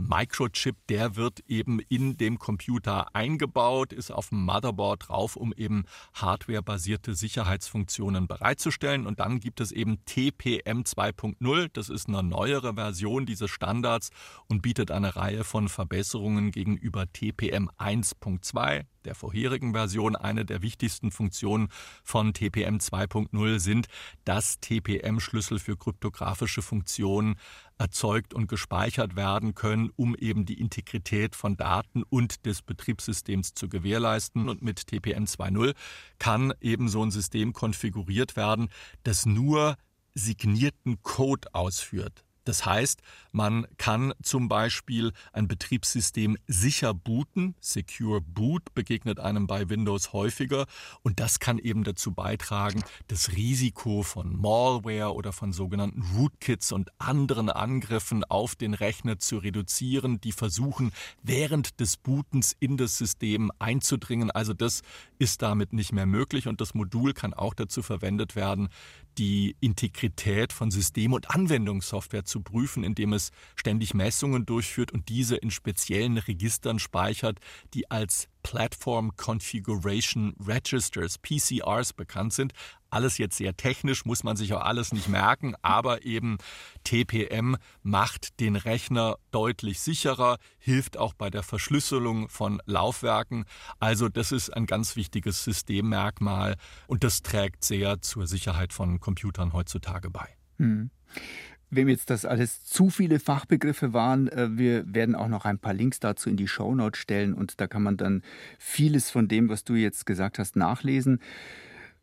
Microchip, 0.00 0.76
der 0.88 1.16
wird 1.16 1.40
eben 1.48 1.80
in 1.88 2.16
dem 2.16 2.38
Computer 2.38 3.16
eingebaut, 3.16 3.92
ist 3.92 4.12
auf 4.12 4.28
dem 4.28 4.44
Motherboard 4.44 5.08
drauf, 5.08 5.34
um 5.34 5.52
eben 5.52 5.86
hardwarebasierte 6.14 7.14
Sicherheitsfunktionen 7.14 8.28
bereitzustellen. 8.28 9.08
Und 9.08 9.18
dann 9.18 9.40
gibt 9.40 9.60
es 9.60 9.72
eben 9.72 10.04
TPM 10.04 10.82
2.0, 10.82 11.70
das 11.72 11.88
ist 11.88 12.06
eine 12.06 12.22
neuere 12.22 12.74
Version 12.74 13.26
dieses 13.26 13.50
Standards 13.50 14.10
und 14.46 14.62
bietet 14.62 14.92
eine 14.92 15.16
Reihe 15.16 15.42
von 15.42 15.68
Verbesserungen 15.68 16.52
gegenüber 16.52 17.12
TPM 17.12 17.68
1.2 17.76 18.84
der 19.04 19.14
vorherigen 19.14 19.72
Version. 19.72 20.16
Eine 20.16 20.44
der 20.44 20.62
wichtigsten 20.62 21.10
Funktionen 21.10 21.68
von 22.02 22.32
TPM 22.32 22.78
2.0 22.78 23.58
sind, 23.58 23.86
dass 24.24 24.60
TPM-Schlüssel 24.60 25.58
für 25.58 25.76
kryptografische 25.76 26.62
Funktionen 26.62 27.36
erzeugt 27.78 28.34
und 28.34 28.48
gespeichert 28.48 29.16
werden 29.16 29.54
können, 29.54 29.90
um 29.96 30.14
eben 30.16 30.44
die 30.44 30.60
Integrität 30.60 31.36
von 31.36 31.56
Daten 31.56 32.02
und 32.02 32.44
des 32.44 32.62
Betriebssystems 32.62 33.54
zu 33.54 33.68
gewährleisten. 33.68 34.48
Und 34.48 34.62
mit 34.62 34.86
TPM 34.86 35.24
2.0 35.24 35.74
kann 36.18 36.52
eben 36.60 36.88
so 36.88 37.04
ein 37.04 37.10
System 37.10 37.52
konfiguriert 37.52 38.36
werden, 38.36 38.68
das 39.04 39.26
nur 39.26 39.76
signierten 40.14 41.02
Code 41.02 41.48
ausführt. 41.54 42.24
Das 42.48 42.64
heißt, 42.64 43.02
man 43.30 43.66
kann 43.76 44.14
zum 44.22 44.48
Beispiel 44.48 45.12
ein 45.34 45.48
Betriebssystem 45.48 46.38
sicher 46.46 46.94
booten. 46.94 47.54
Secure 47.60 48.22
Boot 48.22 48.74
begegnet 48.74 49.20
einem 49.20 49.46
bei 49.46 49.68
Windows 49.68 50.14
häufiger. 50.14 50.64
Und 51.02 51.20
das 51.20 51.40
kann 51.40 51.58
eben 51.58 51.84
dazu 51.84 52.12
beitragen, 52.12 52.82
das 53.08 53.32
Risiko 53.32 54.02
von 54.02 54.34
Malware 54.34 55.12
oder 55.12 55.34
von 55.34 55.52
sogenannten 55.52 56.00
Rootkits 56.16 56.72
und 56.72 56.88
anderen 56.98 57.50
Angriffen 57.50 58.24
auf 58.24 58.56
den 58.56 58.72
Rechner 58.72 59.18
zu 59.18 59.36
reduzieren, 59.36 60.18
die 60.18 60.32
versuchen, 60.32 60.92
während 61.22 61.80
des 61.80 61.98
Bootens 61.98 62.56
in 62.58 62.78
das 62.78 62.96
System 62.96 63.52
einzudringen. 63.58 64.30
Also 64.30 64.54
das 64.54 64.80
ist 65.18 65.42
damit 65.42 65.74
nicht 65.74 65.92
mehr 65.92 66.06
möglich. 66.06 66.48
Und 66.48 66.62
das 66.62 66.72
Modul 66.72 67.12
kann 67.12 67.34
auch 67.34 67.52
dazu 67.52 67.82
verwendet 67.82 68.36
werden, 68.36 68.70
die 69.18 69.56
Integrität 69.60 70.52
von 70.52 70.70
System- 70.70 71.12
und 71.12 71.30
Anwendungssoftware 71.30 72.24
zu 72.24 72.40
prüfen, 72.40 72.84
indem 72.84 73.12
es 73.12 73.30
ständig 73.56 73.92
Messungen 73.92 74.46
durchführt 74.46 74.92
und 74.92 75.08
diese 75.08 75.36
in 75.36 75.50
speziellen 75.50 76.18
Registern 76.18 76.78
speichert, 76.78 77.38
die 77.74 77.90
als 77.90 78.28
Platform 78.42 79.16
Configuration 79.16 80.34
Registers, 80.40 81.18
PCRs, 81.18 81.92
bekannt 81.92 82.32
sind. 82.32 82.52
Alles 82.90 83.18
jetzt 83.18 83.36
sehr 83.36 83.56
technisch, 83.56 84.04
muss 84.04 84.24
man 84.24 84.36
sich 84.36 84.54
auch 84.54 84.62
alles 84.62 84.92
nicht 84.92 85.08
merken, 85.08 85.54
aber 85.60 86.04
eben 86.04 86.38
TPM 86.84 87.56
macht 87.82 88.40
den 88.40 88.56
Rechner 88.56 89.16
deutlich 89.30 89.80
sicherer, 89.80 90.38
hilft 90.58 90.96
auch 90.96 91.12
bei 91.12 91.28
der 91.28 91.42
Verschlüsselung 91.42 92.28
von 92.30 92.62
Laufwerken. 92.64 93.44
Also 93.78 94.08
das 94.08 94.32
ist 94.32 94.50
ein 94.50 94.66
ganz 94.66 94.96
wichtiges 94.96 95.44
Systemmerkmal 95.44 96.56
und 96.86 97.04
das 97.04 97.22
trägt 97.22 97.64
sehr 97.64 98.00
zur 98.00 98.26
Sicherheit 98.26 98.72
von 98.72 99.00
Computern 99.00 99.52
heutzutage 99.52 100.08
bei. 100.10 100.28
Hm. 100.56 100.90
Wem 101.70 101.88
jetzt 101.88 102.08
das 102.08 102.24
alles 102.24 102.64
zu 102.64 102.88
viele 102.88 103.20
Fachbegriffe 103.20 103.92
waren, 103.92 104.28
äh, 104.28 104.48
wir 104.56 104.84
werden 104.92 105.14
auch 105.14 105.28
noch 105.28 105.44
ein 105.44 105.58
paar 105.58 105.74
Links 105.74 106.00
dazu 106.00 106.30
in 106.30 106.36
die 106.36 106.48
Shownote 106.48 106.98
stellen 106.98 107.34
und 107.34 107.60
da 107.60 107.66
kann 107.66 107.82
man 107.82 107.96
dann 107.96 108.22
vieles 108.58 109.10
von 109.10 109.28
dem, 109.28 109.48
was 109.48 109.64
du 109.64 109.74
jetzt 109.74 110.06
gesagt 110.06 110.38
hast, 110.38 110.56
nachlesen. 110.56 111.20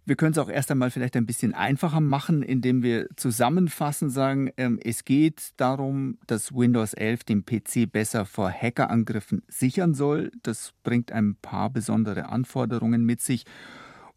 Wir 0.08 0.16
können 0.16 0.34
es 0.34 0.38
auch 0.38 0.50
erst 0.50 0.70
einmal 0.70 0.92
vielleicht 0.92 1.16
ein 1.16 1.26
bisschen 1.26 1.56
einfacher 1.56 2.00
machen, 2.00 2.44
indem 2.44 2.84
wir 2.84 3.08
zusammenfassen 3.16 4.12
sagen, 4.12 4.52
ähm, 4.56 4.80
es 4.84 5.04
geht 5.04 5.54
darum, 5.58 6.20
dass 6.28 6.54
Windows 6.54 6.94
11 6.94 7.24
den 7.24 7.44
PC 7.44 7.92
besser 7.92 8.26
vor 8.26 8.52
Hackerangriffen 8.52 9.42
sichern 9.48 9.96
soll. 9.96 10.32
Das 10.44 10.74
bringt 10.84 11.12
ein 11.12 11.38
paar 11.42 11.72
besondere 11.72 12.30
Anforderungen 12.30 13.04
mit 13.04 13.20
sich. 13.20 13.46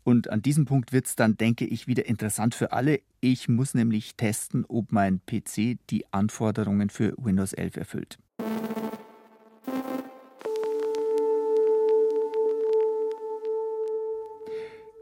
Und 0.09 0.31
an 0.31 0.40
diesem 0.40 0.64
Punkt 0.64 0.94
wird 0.94 1.05
es 1.05 1.16
dann, 1.16 1.37
denke 1.37 1.66
ich, 1.66 1.87
wieder 1.87 2.07
interessant 2.07 2.55
für 2.55 2.73
alle. 2.73 3.03
Ich 3.21 3.47
muss 3.47 3.75
nämlich 3.75 4.14
testen, 4.16 4.64
ob 4.66 4.90
mein 4.90 5.21
PC 5.27 5.77
die 5.90 6.11
Anforderungen 6.12 6.88
für 6.88 7.12
Windows 7.18 7.53
11 7.53 7.77
erfüllt. 7.77 8.18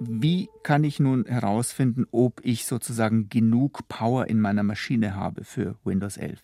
Wie 0.00 0.48
kann 0.64 0.82
ich 0.82 0.98
nun 0.98 1.24
herausfinden, 1.26 2.06
ob 2.10 2.40
ich 2.42 2.66
sozusagen 2.66 3.28
genug 3.28 3.86
Power 3.86 4.26
in 4.26 4.40
meiner 4.40 4.64
Maschine 4.64 5.14
habe 5.14 5.44
für 5.44 5.76
Windows 5.84 6.16
11? 6.16 6.42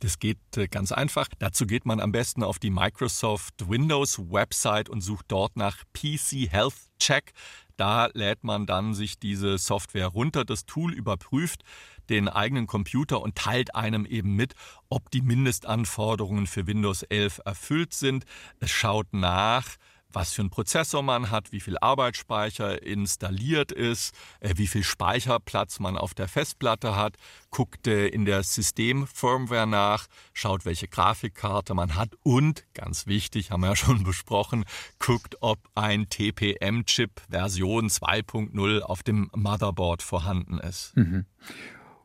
Das 0.00 0.18
geht 0.18 0.36
äh, 0.58 0.68
ganz 0.68 0.92
einfach. 0.92 1.28
Dazu 1.38 1.66
geht 1.66 1.86
man 1.86 1.98
am 1.98 2.12
besten 2.12 2.42
auf 2.42 2.58
die 2.58 2.68
Microsoft 2.68 3.70
Windows 3.70 4.18
Website 4.18 4.90
und 4.90 5.00
sucht 5.00 5.24
dort 5.28 5.56
nach 5.56 5.78
PC 5.94 6.52
Health 6.52 6.74
Check. 6.98 7.32
Da 7.76 8.08
lädt 8.12 8.44
man 8.44 8.66
dann 8.66 8.94
sich 8.94 9.18
diese 9.18 9.58
Software 9.58 10.06
runter. 10.06 10.44
Das 10.44 10.66
Tool 10.66 10.92
überprüft 10.92 11.62
den 12.08 12.28
eigenen 12.28 12.66
Computer 12.66 13.20
und 13.20 13.34
teilt 13.34 13.74
einem 13.74 14.06
eben 14.06 14.36
mit, 14.36 14.54
ob 14.88 15.10
die 15.10 15.22
Mindestanforderungen 15.22 16.46
für 16.46 16.66
Windows 16.66 17.02
11 17.02 17.40
erfüllt 17.44 17.94
sind. 17.94 18.24
Es 18.60 18.70
schaut 18.70 19.12
nach, 19.12 19.76
was 20.14 20.32
für 20.32 20.42
einen 20.42 20.50
Prozessor 20.50 21.02
man 21.02 21.30
hat, 21.30 21.52
wie 21.52 21.60
viel 21.60 21.76
Arbeitsspeicher 21.78 22.82
installiert 22.82 23.72
ist, 23.72 24.14
äh, 24.40 24.54
wie 24.56 24.66
viel 24.66 24.84
Speicherplatz 24.84 25.80
man 25.80 25.96
auf 25.96 26.14
der 26.14 26.28
Festplatte 26.28 26.96
hat, 26.96 27.16
guckt 27.50 27.86
in 27.86 28.24
der 28.24 28.42
System-Firmware 28.42 29.66
nach, 29.66 30.06
schaut, 30.32 30.64
welche 30.64 30.88
Grafikkarte 30.88 31.74
man 31.74 31.94
hat 31.94 32.10
und, 32.22 32.64
ganz 32.74 33.06
wichtig, 33.06 33.50
haben 33.50 33.60
wir 33.62 33.70
ja 33.70 33.76
schon 33.76 34.04
besprochen, 34.04 34.64
guckt, 34.98 35.36
ob 35.40 35.58
ein 35.74 36.08
TPM-Chip 36.08 37.22
Version 37.28 37.88
2.0 37.88 38.80
auf 38.80 39.02
dem 39.02 39.30
Motherboard 39.34 40.02
vorhanden 40.02 40.58
ist. 40.58 40.96
Mhm. 40.96 41.26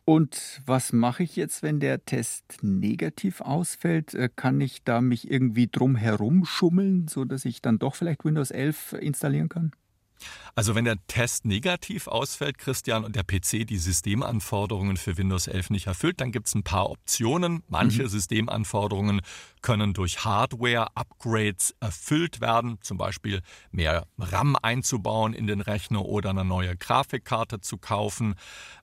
Und 0.09 0.63
was 0.65 0.91
mache 0.91 1.21
ich 1.21 1.35
jetzt, 1.35 1.61
wenn 1.61 1.79
der 1.79 2.03
Test 2.03 2.63
negativ 2.63 3.41
ausfällt? 3.41 4.15
Äh, 4.15 4.27
kann 4.35 4.59
ich 4.59 4.83
da 4.83 5.01
mich 5.01 5.29
irgendwie 5.29 5.67
drum 5.67 5.95
herum 5.95 6.45
schummeln, 6.45 7.07
sodass 7.07 7.45
ich 7.45 7.61
dann 7.61 7.77
doch 7.77 7.93
vielleicht 7.93 8.25
Windows 8.25 8.49
11 8.49 8.93
installieren 8.93 9.49
kann? 9.49 9.71
Also 10.55 10.75
wenn 10.75 10.86
der 10.86 10.97
Test 11.08 11.45
negativ 11.45 12.08
ausfällt, 12.08 12.58
Christian, 12.58 13.05
und 13.05 13.15
der 13.15 13.23
PC 13.23 13.65
die 13.65 13.77
Systemanforderungen 13.77 14.97
für 14.97 15.17
Windows 15.17 15.47
11 15.47 15.69
nicht 15.69 15.88
erfüllt, 15.88 16.19
dann 16.21 16.32
gibt 16.32 16.47
es 16.47 16.55
ein 16.55 16.63
paar 16.63 16.89
Optionen. 16.89 17.63
Manche 17.67 18.03
mhm. 18.03 18.10
Systemanforderungen 18.10 19.21
können 19.62 19.93
durch 19.93 20.25
Hardware-Upgrades 20.25 21.75
erfüllt 21.79 22.41
werden, 22.41 22.77
zum 22.82 22.97
Beispiel 22.97 23.41
mehr 23.71 24.08
RAM 24.17 24.55
einzubauen 24.62 25.34
in 25.34 25.47
den 25.47 25.62
Rechner 25.62 26.05
oder 26.05 26.32
eine 26.32 26.45
neue 26.45 26.75
Grafikkarte 26.75 27.62
zu 27.62 27.77
kaufen. 27.77 28.36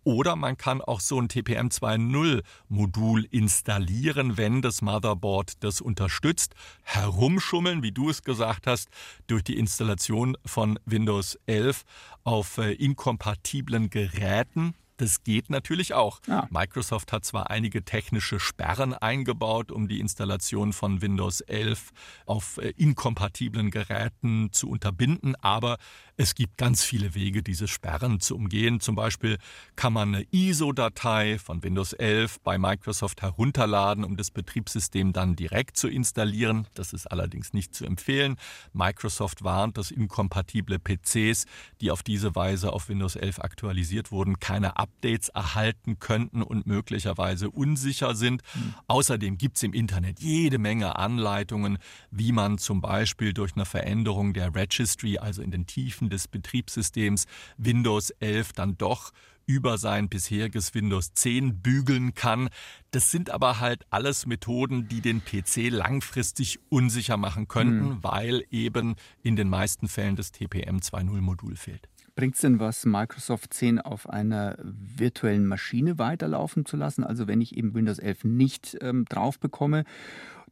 Oder 0.05 0.37
man 0.37 0.57
kann 0.57 0.81
auch 0.81 1.01
so 1.01 1.21
ein 1.21 1.29
TPM 1.29 1.69
2.0 1.69 2.43
Modul 2.69 3.25
installieren, 3.31 4.37
wenn 4.37 4.63
das 4.63 4.83
Motherboard 4.83 5.65
das 5.65 5.81
unterstützt. 5.81 6.55
Herumschummeln, 6.83 7.83
wie 7.83 7.93
du 7.93 8.11
es 8.11 8.23
gesagt 8.23 8.67
hast, 8.67 8.89
durch 9.27 9.43
die 9.43 9.59
Installation 9.59 10.37
von 10.45 10.79
Windows 10.85 11.26
11 11.47 11.85
auf 12.25 12.59
äh, 12.59 12.73
inkompatiblen 12.73 13.91
Geräten 13.91 14.75
das 14.97 15.25
geht 15.25 15.51
natürlich 15.51 15.95
auch. 15.95 16.21
Ja. 16.27 16.47
Microsoft 16.51 17.13
hat 17.13 17.25
zwar 17.25 17.51
einige 17.51 17.85
technische 17.85 18.41
Sperren 18.41 18.95
eingebaut, 18.95 19.71
um 19.71 19.89
die 19.89 20.01
Installation 20.01 20.73
von 20.73 21.03
Windows 21.03 21.43
11 21.43 21.91
auf 22.25 22.59
äh, 22.59 22.71
inkompatiblen 22.77 23.71
Geräten 23.71 24.53
zu 24.53 24.69
unterbinden, 24.71 25.35
aber 25.37 25.77
es 26.19 26.35
gibt 26.35 26.57
ganz 26.57 26.83
viele 26.83 27.15
Wege, 27.15 27.43
diese 27.43 27.69
Sperren 27.69 28.21
zu 28.21 28.37
umgehen. 28.37 28.81
Zum 28.81 28.95
Beispiel 28.95 29.37
kann 29.77 29.93
man 29.93 30.15
eine 30.15 30.27
ISO-Datei 30.31 31.39
von 31.39 31.63
Windows 31.63 31.93
11 31.93 32.41
bei 32.41 32.57
Microsoft 32.57 33.21
herunterladen, 33.21 34.03
um 34.03 34.17
das 34.17 34.31
Betriebssystem 34.31 35.13
dann 35.13 35.37
direkt 35.37 35.77
zu 35.77 35.89
installieren. 35.89 36.69
Das 36.73 36.95
ist 36.95 37.07
allerdings 37.07 37.53
nicht 37.53 37.75
zu 37.75 37.85
empfehlen. 37.85 38.37
Microsoft 38.73 39.45
warnt, 39.45 39.77
dass 39.77 39.91
inkompatible 39.91 40.79
PCs, 40.79 41.45
die 41.83 41.91
auf 41.91 42.03
diese 42.03 42.35
Weise 42.35 42.73
auf 42.73 42.89
Windows 42.89 43.17
11 43.17 43.41
aktualisiert 43.41 44.11
wurden, 44.11 44.41
keine 44.41 44.79
Updates 44.79 45.29
erhalten 45.29 45.99
könnten 45.99 46.43
und 46.43 46.67
möglicherweise 46.67 47.51
unsicher 47.51 48.15
sind. 48.15 48.43
Mhm. 48.55 48.75
Außerdem 48.87 49.37
gibt 49.37 49.59
es 49.59 49.63
im 49.65 49.75
Internet 49.75 50.21
jede 50.21 50.59
Menge 50.59 50.97
Anleitungen, 50.97 51.77
wie 52.11 52.33
man 52.33 52.57
zum 52.57 52.81
Beispiel 52.81 53.35
durch 53.35 53.55
eine 53.55 53.67
Veränderung 53.67 54.33
der 54.33 54.55
Registry, 54.55 55.19
also 55.19 55.43
in 55.43 55.51
den 55.51 55.67
Tiefen 55.67 56.06
des 56.11 56.29
Betriebssystems 56.29 57.27
Windows 57.59 58.11
11 58.21 58.53
dann 58.53 58.79
doch 58.79 59.13
über 59.47 59.79
sein 59.79 60.09
bisheriges 60.09 60.75
Windows 60.75 61.15
10 61.15 61.63
bügeln 61.63 62.15
kann. 62.15 62.49
Das 62.91 63.11
sind 63.11 63.31
aber 63.31 63.61
halt 63.61 63.87
alles 63.91 64.27
Methoden, 64.27 64.89
die 64.89 65.01
den 65.01 65.23
PC 65.25 65.71
langfristig 65.71 66.59
unsicher 66.69 67.17
machen 67.17 67.49
könnten, 67.49 67.89
mhm. 67.89 68.03
weil 68.03 68.45
eben 68.51 68.97
in 69.23 69.37
den 69.37 69.49
meisten 69.49 69.89
Fällen 69.89 70.17
das 70.17 70.33
TPM 70.33 70.79
2.0 70.79 71.21
Modul 71.21 71.57
fehlt. 71.57 71.89
Bringt 72.17 72.35
es 72.35 72.41
denn 72.41 72.59
was, 72.59 72.87
Microsoft 72.87 73.53
10 73.53 73.79
auf 73.79 74.09
einer 74.09 74.57
virtuellen 74.63 75.47
Maschine 75.47 75.99
weiterlaufen 75.99 76.65
zu 76.65 76.77
lassen? 76.79 77.05
Also 77.05 77.29
wenn 77.29 77.43
ich 77.43 77.57
eben 77.57 77.75
Windows 77.75 77.99
11 77.99 78.25
nicht 78.25 78.79
ähm, 78.81 79.05
drauf 79.05 79.39
bekomme 79.39 79.85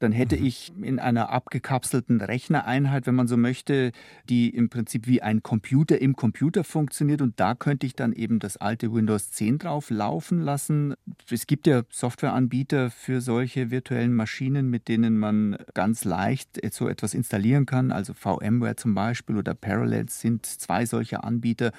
dann 0.00 0.12
hätte 0.12 0.37
mhm. 0.37 0.44
ich 0.44 0.72
in 0.83 0.98
einer 0.98 1.30
abgekapselten 1.30 2.20
Rechnereinheit, 2.20 3.07
wenn 3.07 3.14
man 3.14 3.28
so 3.28 3.37
möchte, 3.37 3.92
die 4.28 4.50
im 4.50 4.68
Prinzip 4.68 5.07
wie 5.07 5.22
ein 5.22 5.42
Computer 5.42 6.00
im 6.00 6.16
Computer 6.16 6.64
funktioniert 6.64 7.22
und 7.22 7.38
da 7.38 7.54
könnte 7.54 7.87
ich 7.87 7.94
dann 7.94 8.12
eben 8.12 8.38
das 8.38 8.57
alte 8.57 8.92
Windows 8.92 9.30
10 9.30 9.59
drauf 9.59 9.90
laufen 9.90 10.40
lassen. 10.40 10.94
Es 11.30 11.46
gibt 11.46 11.66
ja 11.66 11.83
Softwareanbieter 11.90 12.90
für 12.90 13.20
solche 13.20 13.70
virtuellen 13.70 14.14
Maschinen, 14.14 14.68
mit 14.68 14.88
denen 14.88 15.18
man 15.18 15.57
ganz 15.74 16.04
leicht 16.04 16.61
so 16.72 16.88
etwas 16.88 17.14
installieren 17.14 17.66
kann, 17.66 17.92
also 17.92 18.14
VMware 18.14 18.76
zum 18.76 18.94
Beispiel 18.94 19.37
oder 19.37 19.54
Parallels 19.54 20.20
sind 20.20 20.46
zwei 20.46 20.87
solche 20.87 21.22
Anbieter. 21.22 21.72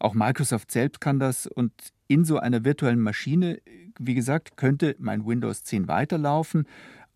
Auch 0.00 0.14
Microsoft 0.14 0.70
selbst 0.70 1.00
kann 1.00 1.18
das 1.18 1.46
und 1.46 1.72
in 2.08 2.24
so 2.24 2.38
einer 2.38 2.64
virtuellen 2.64 3.00
Maschine, 3.00 3.60
wie 3.98 4.14
gesagt, 4.14 4.56
könnte 4.56 4.96
mein 4.98 5.26
Windows 5.26 5.64
10 5.64 5.88
weiterlaufen. 5.88 6.66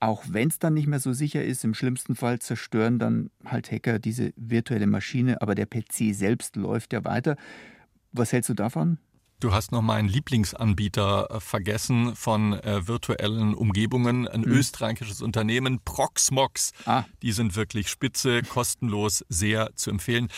Auch 0.01 0.25
wenn 0.29 0.49
es 0.49 0.59
dann 0.59 0.75
nicht 0.75 0.87
mehr 0.87 1.01
so 1.01 1.13
sicher 1.13 1.45
ist, 1.45 1.65
im 1.65 1.75
schlimmsten 1.75 2.15
Fall 2.15 2.39
zerstören 2.39 2.99
dann 2.99 3.31
halt 3.45 3.73
Hacker 3.73 3.99
diese 3.99 4.33
virtuelle 4.37 4.87
Maschine, 4.87 5.43
aber 5.43 5.55
der 5.55 5.67
PC 5.67 6.15
selbst 6.15 6.57
läuft 6.57 6.93
ja 6.93 7.05
weiter. 7.05 7.37
Was 8.13 8.33
hältst 8.33 8.49
du 8.49 8.55
davon? 8.55 8.99
Du 9.41 9.53
hast 9.53 9.71
noch 9.71 9.83
meinen 9.83 10.09
Lieblingsanbieter 10.09 11.29
äh, 11.31 11.41
vergessen 11.41 12.17
von 12.17 12.55
äh, 12.55 12.89
virtuellen 12.89 13.55
Umgebungen, 13.55 14.27
ein 14.27 14.45
hm. 14.45 14.51
österreichisches 14.51 15.23
Unternehmen, 15.23 15.79
Proxmox. 15.85 16.73
Ah. 16.87 17.05
Die 17.23 17.31
sind 17.31 17.55
wirklich 17.55 17.89
spitze, 17.89 18.43
kostenlos, 18.43 19.25
sehr 19.29 19.71
zu 19.77 19.91
empfehlen. 19.91 20.29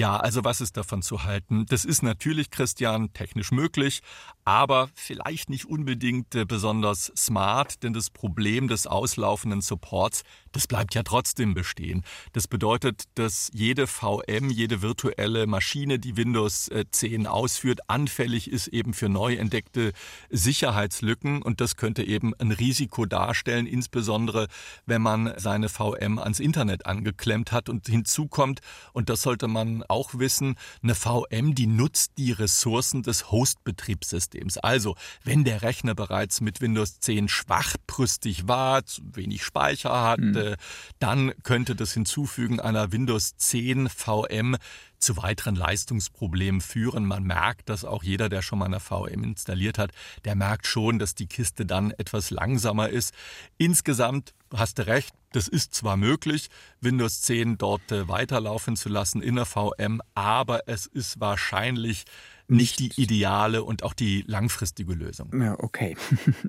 Ja, 0.00 0.16
also 0.16 0.44
was 0.44 0.62
ist 0.62 0.78
davon 0.78 1.02
zu 1.02 1.24
halten? 1.24 1.66
Das 1.66 1.84
ist 1.84 2.02
natürlich, 2.02 2.50
Christian, 2.50 3.12
technisch 3.12 3.52
möglich, 3.52 4.00
aber 4.46 4.88
vielleicht 4.94 5.50
nicht 5.50 5.66
unbedingt 5.66 6.34
äh, 6.34 6.46
besonders 6.46 7.12
smart, 7.14 7.82
denn 7.82 7.92
das 7.92 8.08
Problem 8.08 8.66
des 8.66 8.86
auslaufenden 8.86 9.60
Supports, 9.60 10.22
das 10.52 10.66
bleibt 10.66 10.94
ja 10.94 11.02
trotzdem 11.02 11.52
bestehen. 11.52 12.02
Das 12.32 12.48
bedeutet, 12.48 13.04
dass 13.16 13.50
jede 13.52 13.86
VM, 13.86 14.48
jede 14.48 14.80
virtuelle 14.80 15.46
Maschine, 15.46 15.98
die 15.98 16.16
Windows 16.16 16.70
10 16.90 17.24
äh, 17.24 17.28
ausführt, 17.28 17.80
anfällig 17.88 18.50
ist 18.50 18.68
eben 18.68 18.94
für 18.94 19.10
neu 19.10 19.34
entdeckte 19.34 19.92
Sicherheitslücken 20.30 21.42
und 21.42 21.60
das 21.60 21.76
könnte 21.76 22.04
eben 22.04 22.32
ein 22.36 22.52
Risiko 22.52 23.04
darstellen, 23.04 23.66
insbesondere 23.66 24.48
wenn 24.86 25.02
man 25.02 25.34
seine 25.36 25.68
VM 25.68 26.18
ans 26.18 26.40
Internet 26.40 26.86
angeklemmt 26.86 27.52
hat 27.52 27.68
und 27.68 27.86
hinzukommt, 27.86 28.60
und 28.94 29.10
das 29.10 29.20
sollte 29.20 29.46
man 29.46 29.84
auch 29.90 30.14
wissen, 30.14 30.56
eine 30.82 30.94
VM, 30.94 31.54
die 31.54 31.66
nutzt 31.66 32.12
die 32.16 32.32
Ressourcen 32.32 33.02
des 33.02 33.30
Host-Betriebssystems. 33.30 34.58
Also, 34.58 34.94
wenn 35.24 35.44
der 35.44 35.62
Rechner 35.62 35.94
bereits 35.94 36.40
mit 36.40 36.60
Windows 36.60 37.00
10 37.00 37.28
schwachbrüstig 37.28 38.48
war, 38.48 38.86
zu 38.86 39.02
wenig 39.12 39.44
Speicher 39.44 40.02
hatte, 40.02 40.56
mhm. 40.58 40.94
dann 40.98 41.32
könnte 41.42 41.74
das 41.74 41.92
Hinzufügen 41.92 42.60
einer 42.60 42.92
Windows 42.92 43.36
10 43.36 43.88
VM 43.88 44.56
zu 45.00 45.16
weiteren 45.16 45.56
Leistungsproblemen 45.56 46.60
führen. 46.60 47.06
Man 47.06 47.24
merkt 47.24 47.68
dass 47.68 47.84
auch 47.84 48.02
jeder, 48.02 48.28
der 48.28 48.42
schon 48.42 48.58
mal 48.58 48.66
eine 48.66 48.80
VM 48.80 49.24
installiert 49.24 49.78
hat, 49.78 49.92
der 50.24 50.34
merkt 50.34 50.66
schon, 50.66 50.98
dass 50.98 51.14
die 51.14 51.26
Kiste 51.26 51.66
dann 51.66 51.90
etwas 51.92 52.30
langsamer 52.30 52.88
ist. 52.88 53.14
Insgesamt 53.58 54.34
hast 54.54 54.78
du 54.78 54.86
recht, 54.86 55.14
das 55.32 55.48
ist 55.48 55.74
zwar 55.74 55.96
möglich, 55.96 56.48
Windows 56.80 57.22
10 57.22 57.58
dort 57.58 57.92
äh, 57.92 58.08
weiterlaufen 58.08 58.76
zu 58.76 58.88
lassen 58.88 59.22
in 59.22 59.36
der 59.36 59.46
VM, 59.46 60.00
aber 60.14 60.68
es 60.68 60.86
ist 60.86 61.20
wahrscheinlich 61.20 62.04
nicht 62.48 62.80
die 62.80 62.90
ideale 63.00 63.62
und 63.62 63.84
auch 63.84 63.94
die 63.94 64.24
langfristige 64.26 64.92
Lösung. 64.92 65.30
Ja, 65.40 65.58
okay. 65.60 65.96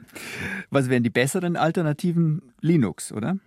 Was 0.72 0.90
wären 0.90 1.04
die 1.04 1.12
besseren 1.12 1.56
Alternativen? 1.56 2.42
Linux, 2.60 3.12
oder? 3.12 3.38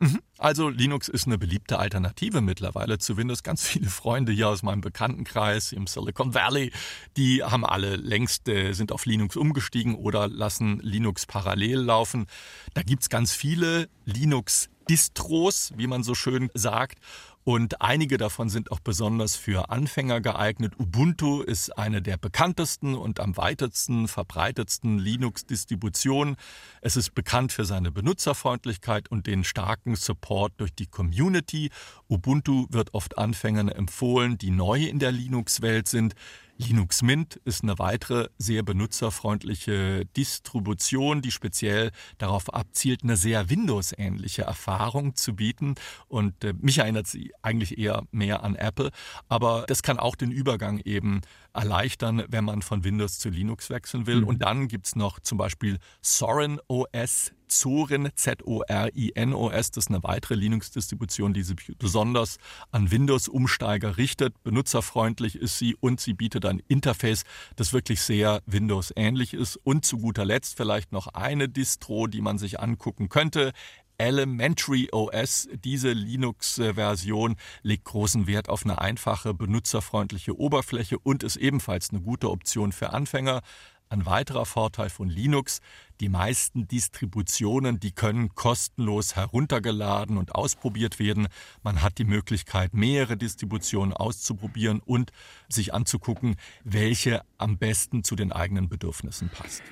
Mhm. 0.00 0.20
Also 0.38 0.70
Linux 0.70 1.08
ist 1.08 1.26
eine 1.26 1.36
beliebte 1.36 1.78
Alternative 1.78 2.40
mittlerweile 2.40 2.98
zu 2.98 3.18
Windows. 3.18 3.42
Ganz 3.42 3.66
viele 3.66 3.90
Freunde 3.90 4.32
hier 4.32 4.48
aus 4.48 4.62
meinem 4.62 4.80
Bekanntenkreis 4.80 5.72
im 5.72 5.86
Silicon 5.86 6.34
Valley, 6.34 6.72
die 7.18 7.44
haben 7.44 7.66
alle 7.66 7.96
längst 7.96 8.48
äh, 8.48 8.72
sind 8.72 8.92
auf 8.92 9.04
Linux 9.04 9.36
umgestiegen 9.36 9.94
oder 9.94 10.26
lassen 10.26 10.80
Linux 10.80 11.26
parallel 11.26 11.80
laufen. 11.80 12.26
Da 12.72 12.82
gibt 12.82 13.02
es 13.02 13.08
ganz 13.10 13.32
viele 13.32 13.90
Linux-Distros, 14.06 15.72
wie 15.76 15.86
man 15.86 16.02
so 16.02 16.14
schön 16.14 16.50
sagt. 16.54 16.98
Und 17.42 17.80
einige 17.80 18.18
davon 18.18 18.50
sind 18.50 18.70
auch 18.70 18.80
besonders 18.80 19.34
für 19.34 19.70
Anfänger 19.70 20.20
geeignet. 20.20 20.74
Ubuntu 20.78 21.40
ist 21.40 21.70
eine 21.70 22.02
der 22.02 22.18
bekanntesten 22.18 22.94
und 22.94 23.18
am 23.18 23.36
weitesten 23.36 24.08
verbreitetsten 24.08 24.98
Linux-Distributionen. 24.98 26.36
Es 26.82 26.96
ist 26.96 27.14
bekannt 27.14 27.52
für 27.52 27.64
seine 27.64 27.90
Benutzerfreundlichkeit 27.90 29.10
und 29.10 29.26
den 29.26 29.44
starken 29.44 29.96
Support 29.96 30.52
durch 30.58 30.74
die 30.74 30.86
Community. 30.86 31.70
Ubuntu 32.08 32.66
wird 32.68 32.92
oft 32.92 33.16
Anfängern 33.16 33.68
empfohlen, 33.68 34.36
die 34.36 34.50
neu 34.50 34.84
in 34.84 34.98
der 34.98 35.12
Linux-Welt 35.12 35.88
sind. 35.88 36.14
Linux 36.60 37.00
Mint 37.00 37.36
ist 37.46 37.62
eine 37.62 37.78
weitere 37.78 38.28
sehr 38.36 38.62
benutzerfreundliche 38.62 40.04
Distribution, 40.14 41.22
die 41.22 41.30
speziell 41.30 41.90
darauf 42.18 42.52
abzielt, 42.52 43.02
eine 43.02 43.16
sehr 43.16 43.48
Windows-ähnliche 43.48 44.42
Erfahrung 44.42 45.16
zu 45.16 45.34
bieten. 45.34 45.76
Und 46.08 46.44
äh, 46.44 46.52
mich 46.52 46.76
erinnert 46.76 47.06
sie 47.06 47.29
eigentlich 47.42 47.78
eher 47.78 48.04
mehr 48.10 48.42
an 48.42 48.54
Apple. 48.54 48.90
Aber 49.28 49.64
das 49.66 49.82
kann 49.82 49.98
auch 49.98 50.16
den 50.16 50.30
Übergang 50.30 50.78
eben 50.84 51.22
erleichtern, 51.52 52.24
wenn 52.28 52.44
man 52.44 52.62
von 52.62 52.84
Windows 52.84 53.18
zu 53.18 53.28
Linux 53.28 53.70
wechseln 53.70 54.06
will. 54.06 54.22
Mhm. 54.22 54.28
Und 54.28 54.42
dann 54.42 54.68
gibt 54.68 54.86
es 54.86 54.96
noch 54.96 55.20
zum 55.20 55.38
Beispiel 55.38 55.78
Zorin 56.00 56.60
OS, 56.68 57.32
Zorin, 57.50 58.10
Z-O-R-I-N-O-S. 58.14 59.70
Das 59.72 59.84
ist 59.84 59.90
eine 59.90 60.02
weitere 60.02 60.34
Linux-Distribution, 60.34 61.34
die 61.34 61.42
sich 61.42 61.56
besonders 61.78 62.38
an 62.70 62.90
Windows-Umsteiger 62.90 63.96
richtet. 63.96 64.40
Benutzerfreundlich 64.42 65.36
ist 65.36 65.58
sie 65.58 65.76
und 65.80 66.00
sie 66.00 66.14
bietet 66.14 66.46
ein 66.46 66.62
Interface, 66.68 67.24
das 67.56 67.72
wirklich 67.72 68.00
sehr 68.00 68.40
Windows-ähnlich 68.46 69.34
ist. 69.34 69.56
Und 69.56 69.84
zu 69.84 69.98
guter 69.98 70.24
Letzt 70.24 70.56
vielleicht 70.56 70.92
noch 70.92 71.08
eine 71.08 71.48
Distro, 71.48 72.06
die 72.06 72.20
man 72.20 72.38
sich 72.38 72.60
angucken 72.60 73.08
könnte. 73.08 73.52
Elementary 74.00 74.88
OS. 74.92 75.46
Diese 75.62 75.92
Linux-Version 75.92 77.36
legt 77.62 77.84
großen 77.84 78.26
Wert 78.26 78.48
auf 78.48 78.64
eine 78.64 78.80
einfache, 78.80 79.34
benutzerfreundliche 79.34 80.40
Oberfläche 80.40 80.98
und 80.98 81.22
ist 81.22 81.36
ebenfalls 81.36 81.90
eine 81.90 82.00
gute 82.00 82.30
Option 82.30 82.72
für 82.72 82.94
Anfänger. 82.94 83.42
Ein 83.90 84.06
weiterer 84.06 84.46
Vorteil 84.46 84.88
von 84.88 85.10
Linux, 85.10 85.60
die 86.00 86.08
meisten 86.08 86.66
Distributionen, 86.66 87.78
die 87.78 87.92
können 87.92 88.34
kostenlos 88.34 89.16
heruntergeladen 89.16 90.16
und 90.16 90.34
ausprobiert 90.34 90.98
werden. 90.98 91.28
Man 91.62 91.82
hat 91.82 91.98
die 91.98 92.04
Möglichkeit, 92.04 92.72
mehrere 92.72 93.18
Distributionen 93.18 93.92
auszuprobieren 93.92 94.80
und 94.80 95.10
sich 95.50 95.74
anzugucken, 95.74 96.36
welche 96.64 97.20
am 97.36 97.58
besten 97.58 98.02
zu 98.02 98.16
den 98.16 98.32
eigenen 98.32 98.70
Bedürfnissen 98.70 99.28
passt. 99.28 99.62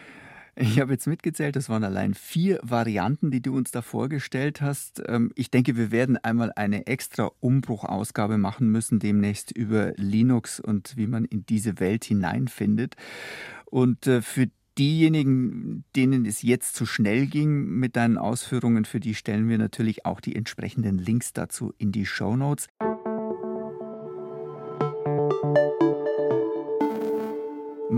Ich 0.61 0.81
habe 0.81 0.93
jetzt 0.93 1.07
mitgezählt, 1.07 1.55
das 1.55 1.69
waren 1.69 1.85
allein 1.85 2.15
vier 2.15 2.59
Varianten, 2.65 3.31
die 3.31 3.41
du 3.41 3.57
uns 3.57 3.71
da 3.71 3.81
vorgestellt 3.81 4.61
hast. 4.61 5.01
Ähm, 5.07 5.31
ich 5.37 5.53
denke, 5.53 5.77
wir 5.77 5.93
werden 5.93 6.17
einmal 6.17 6.53
eine 6.57 6.89
extra 6.89 7.31
Umbruchausgabe 7.39 8.39
machen 8.39 8.69
müssen, 8.71 8.99
demnächst 8.99 9.53
über 9.53 9.93
Linux 9.95 10.59
und 10.59 10.97
wie 10.97 11.07
man 11.07 11.25
in 11.25 11.47
diese 11.47 11.79
Welt 11.79 12.05
hineinfindet. 12.05 12.97
Und 13.67 14.09
äh, 14.09 14.21
für 14.21 14.49
diejenigen, 14.79 15.85
denen 15.95 16.27
es 16.27 16.43
jetzt 16.43 16.75
zu 16.75 16.87
schnell 16.87 17.27
ging 17.27 17.67
mit 17.67 17.95
deinen 17.95 18.19
Ausführungen, 18.19 18.85
für 18.85 18.99
die 18.99 19.15
stellen 19.15 19.49
wir 19.49 19.59
natürlich 19.59 20.07
auch 20.07 20.21
die 20.21 20.35
entsprechenden 20.35 20.99
Links 20.99 21.33
dazu 21.33 21.73
in 21.79 21.93
die 21.93 22.07
Show 22.07 22.37
Notes. 22.37 22.67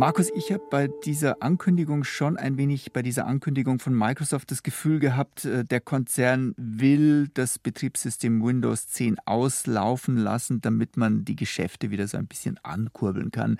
Markus, 0.01 0.31
ich 0.35 0.51
habe 0.51 0.63
bei 0.71 0.89
dieser 1.05 1.43
Ankündigung 1.43 2.05
schon 2.05 2.39
ein 2.39 2.57
wenig 2.57 2.91
bei 2.95 3.03
dieser 3.03 3.27
Ankündigung 3.27 3.81
von 3.81 3.93
Microsoft 3.93 4.51
das 4.51 4.63
Gefühl 4.63 4.99
gehabt, 4.99 5.45
äh, 5.45 5.63
der 5.63 5.83
Konzern 5.83 6.55
will 6.57 7.29
das 7.35 7.59
Betriebssystem 7.59 8.43
Windows 8.43 8.89
10 8.89 9.19
auslaufen 9.27 10.17
lassen, 10.17 10.63
damit 10.63 10.97
man 10.97 11.27
die 11.27 11.37
Geschäfte 11.37 11.91
wieder 11.91 12.09
so 12.09 12.17
ein 12.17 12.27
bisschen 12.27 12.59
ankurbeln 12.63 13.31
kann. 13.31 13.59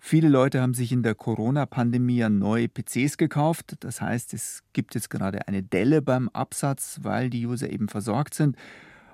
Viele 0.00 0.28
Leute 0.28 0.60
haben 0.60 0.74
sich 0.74 0.92
in 0.92 1.02
der 1.02 1.14
Corona-Pandemie 1.14 2.28
neue 2.28 2.68
PCs 2.68 3.16
gekauft. 3.16 3.76
Das 3.80 4.02
heißt, 4.02 4.34
es 4.34 4.62
gibt 4.74 4.94
jetzt 4.94 5.08
gerade 5.08 5.48
eine 5.48 5.62
Delle 5.62 6.02
beim 6.02 6.28
Absatz, 6.28 6.98
weil 7.04 7.30
die 7.30 7.46
User 7.46 7.70
eben 7.70 7.88
versorgt 7.88 8.34
sind. 8.34 8.54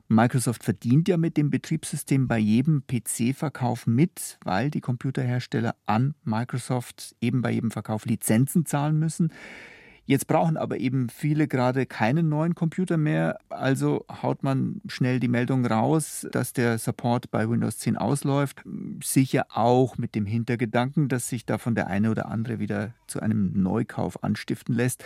Microsoft 0.09 0.63
verdient 0.63 1.09
ja 1.09 1.17
mit 1.17 1.37
dem 1.37 1.51
Betriebssystem 1.51 2.29
bei 2.29 2.39
jedem 2.39 2.85
PC-Verkauf 2.87 3.87
mit, 3.87 4.39
weil 4.45 4.71
die 4.71 4.81
Computerhersteller 4.81 5.75
an 5.87 6.15
Microsoft 6.25 7.17
eben 7.21 7.43
bei 7.43 7.51
jedem 7.51 7.71
Verkauf 7.71 8.05
Lizenzen 8.05 8.67
zahlen 8.67 8.99
müssen. 8.99 9.33
Jetzt 10.09 10.29
brauchen 10.29 10.57
aber 10.57 10.79
eben 10.79 11.09
viele 11.09 11.49
gerade 11.49 11.85
keinen 11.85 12.29
neuen 12.29 12.55
Computer 12.55 12.97
mehr, 12.97 13.41
also 13.49 14.05
haut 14.23 14.45
man 14.45 14.81
schnell 14.87 15.19
die 15.19 15.27
Meldung 15.27 15.67
raus, 15.67 16.29
dass 16.31 16.53
der 16.53 16.79
Support 16.79 17.33
bei 17.33 17.51
Windows 17.51 17.79
10 17.79 17.97
ausläuft. 17.97 18.63
Sicher 19.03 19.47
auch 19.51 19.99
mit 19.99 20.15
dem 20.15 20.25
Hintergedanken, 20.25 21.09
dass 21.09 21.29
sich 21.29 21.45
davon 21.45 21.75
der 21.75 21.89
eine 21.89 22.13
oder 22.13 22.29
andere 22.29 22.61
wieder 22.61 22.95
zu 23.09 23.19
einem 23.19 23.61
Neukauf 23.61 24.23
anstiften 24.23 24.77
lässt. 24.77 25.05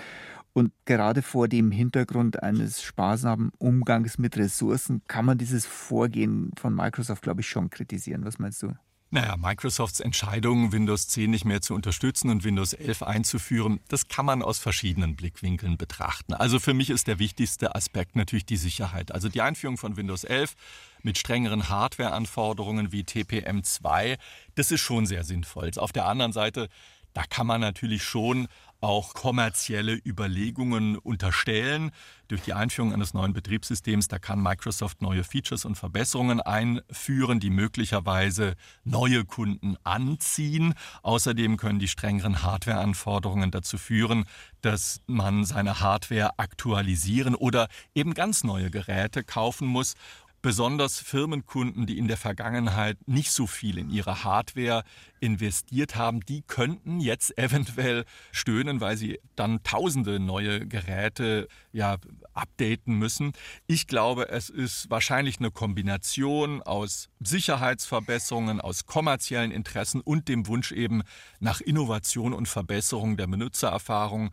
Und 0.53 0.73
gerade 0.85 1.23
vor 1.23 1.49
dem 1.49 1.71
Hintergrund 1.71 2.43
eines 2.43 2.83
sparsamen 2.83 3.53
Umgangs 3.59 4.19
mit 4.19 4.37
Ressourcen 4.37 5.03
kann 5.07 5.25
man 5.25 5.39
dieses 5.39 5.65
Vorgehen 5.65 6.51
von 6.59 6.75
Microsoft, 6.75 7.23
glaube 7.23 7.41
ich, 7.43 7.49
schon 7.49 7.71
kritisieren. 7.71 8.25
Was 8.25 8.39
meinst 8.39 8.63
du? 8.63 8.75
Naja, 9.13 9.37
Microsofts 9.37 9.99
Entscheidung, 9.99 10.71
Windows 10.71 11.09
10 11.09 11.33
nicht 11.33 11.45
mehr 11.45 11.61
zu 11.61 11.75
unterstützen 11.75 12.31
und 12.31 12.45
Windows 12.45 12.75
11 12.75 13.03
einzuführen, 13.03 13.81
das 13.89 14.07
kann 14.07 14.25
man 14.25 14.41
aus 14.41 14.61
verschiedenen 14.61 15.17
Blickwinkeln 15.17 15.77
betrachten. 15.77 16.33
Also 16.33 16.61
für 16.61 16.75
mich 16.75 16.91
ist 16.91 17.09
der 17.09 17.19
wichtigste 17.19 17.75
Aspekt 17.75 18.15
natürlich 18.15 18.47
die 18.47 18.57
Sicherheit. 18.57 19.11
Also 19.11 19.29
die 19.29 19.43
Einführung 19.43 19.79
von 19.79 19.97
Windows 19.97 20.23
11 20.23 20.55
mit 21.03 21.19
strengeren 21.19 21.69
Hardwareanforderungen 21.69 22.93
wie 22.93 23.03
TPM2, 23.03 24.17
das 24.55 24.71
ist 24.71 24.81
schon 24.81 25.07
sehr 25.07 25.25
sinnvoll. 25.25 25.73
Auf 25.77 25.91
der 25.91 26.07
anderen 26.07 26.33
Seite, 26.33 26.69
da 27.13 27.23
kann 27.29 27.47
man 27.47 27.61
natürlich 27.61 28.03
schon 28.03 28.49
auch 28.81 29.13
kommerzielle 29.15 29.95
Überlegungen 29.95 30.97
unterstellen. 30.97 31.91
Durch 32.29 32.43
die 32.43 32.55
Einführung 32.55 32.95
eines 32.95 33.13
neuen 33.13 33.33
Betriebssystems, 33.33 34.09
da 34.09 34.19
kann 34.19 34.43
Microsoft 34.43 35.03
neue 35.03 35.25
Features 35.25 35.65
und 35.65 35.77
Verbesserungen 35.77 36.41
einführen, 36.41 37.41
die 37.41 37.51
möglicherweise 37.51 38.55
neue 38.85 39.25
Kunden 39.25 39.77
anziehen. 39.85 40.75
Außerdem 41.03 41.57
können 41.57 41.79
die 41.79 41.89
strengeren 41.89 42.43
Hardwareanforderungen 42.43 43.51
dazu 43.51 43.77
führen, 43.77 44.25
dass 44.63 45.03
man 45.07 45.45
seine 45.45 45.81
Hardware 45.81 46.39
aktualisieren 46.39 47.35
oder 47.35 47.69
eben 47.95 48.15
ganz 48.15 48.45
neue 48.45 48.71
Geräte 48.71 49.25
kaufen 49.25 49.67
muss 49.67 49.95
besonders 50.43 50.99
Firmenkunden, 50.99 51.87
die 51.87 51.99
in 51.99 52.09
der 52.09 52.17
Vergangenheit 52.17 52.97
nicht 53.07 53.31
so 53.31 53.47
viel 53.47 53.79
in 53.79 53.91
ihre 53.91 54.25
Hardware 54.25 54.85
investiert 55.21 55.97
haben, 55.97 56.21
die 56.21 56.43
könnten 56.43 57.01
jetzt 57.01 57.37
eventuell 57.39 58.05
stöhnen, 58.33 58.81
weil 58.81 58.97
sie 58.97 59.21
dann 59.37 59.63
tausende 59.63 60.19
neue 60.19 60.67
Geräte 60.67 61.49
ja 61.73 61.99
updaten 62.33 62.95
müssen. 62.95 63.33
Ich 63.67 63.87
glaube, 63.87 64.29
es 64.29 64.51
ist 64.51 64.91
wahrscheinlich 64.91 65.39
eine 65.39 65.51
Kombination 65.51 66.63
aus 66.63 67.09
Sicherheitsverbesserungen, 67.21 68.61
aus 68.61 68.87
kommerziellen 68.87 69.51
Interessen 69.51 70.01
und 70.01 70.29
dem 70.29 70.47
Wunsch 70.47 70.73
eben 70.73 71.03
nach 71.39 71.61
Innovation 71.61 72.33
und 72.33 72.49
Verbesserung 72.49 73.17
der 73.17 73.27
Benutzererfahrung, 73.27 74.31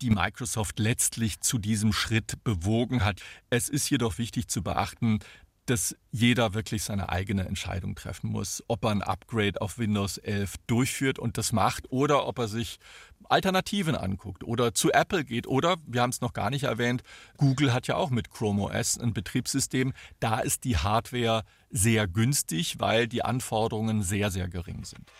die 0.00 0.10
Microsoft 0.10 0.78
letztlich 0.78 1.40
zu 1.40 1.58
diesem 1.58 1.92
Schritt 1.92 2.44
bewogen 2.44 3.04
hat. 3.04 3.20
Es 3.50 3.68
ist 3.68 3.90
jedoch 3.90 4.18
wichtig 4.18 4.48
zu 4.48 4.62
beachten, 4.62 5.20
dass 5.66 5.96
jeder 6.10 6.54
wirklich 6.54 6.82
seine 6.82 7.08
eigene 7.08 7.46
Entscheidung 7.46 7.94
treffen 7.94 8.30
muss, 8.30 8.62
ob 8.68 8.84
er 8.84 8.90
ein 8.90 9.02
Upgrade 9.02 9.60
auf 9.60 9.78
Windows 9.78 10.18
11 10.18 10.54
durchführt 10.66 11.18
und 11.18 11.38
das 11.38 11.52
macht 11.52 11.90
oder 11.90 12.26
ob 12.26 12.38
er 12.38 12.48
sich 12.48 12.78
Alternativen 13.28 13.94
anguckt 13.94 14.44
oder 14.44 14.74
zu 14.74 14.92
Apple 14.92 15.24
geht 15.24 15.46
oder, 15.46 15.76
wir 15.86 16.02
haben 16.02 16.10
es 16.10 16.20
noch 16.20 16.34
gar 16.34 16.50
nicht 16.50 16.64
erwähnt, 16.64 17.02
Google 17.38 17.72
hat 17.72 17.86
ja 17.86 17.96
auch 17.96 18.10
mit 18.10 18.30
Chrome 18.30 18.62
OS 18.62 18.98
ein 18.98 19.14
Betriebssystem. 19.14 19.94
Da 20.20 20.40
ist 20.40 20.64
die 20.64 20.76
Hardware 20.76 21.44
sehr 21.70 22.06
günstig, 22.06 22.76
weil 22.78 23.08
die 23.08 23.24
Anforderungen 23.24 24.02
sehr, 24.02 24.30
sehr 24.30 24.48
gering 24.48 24.84
sind. 24.84 25.10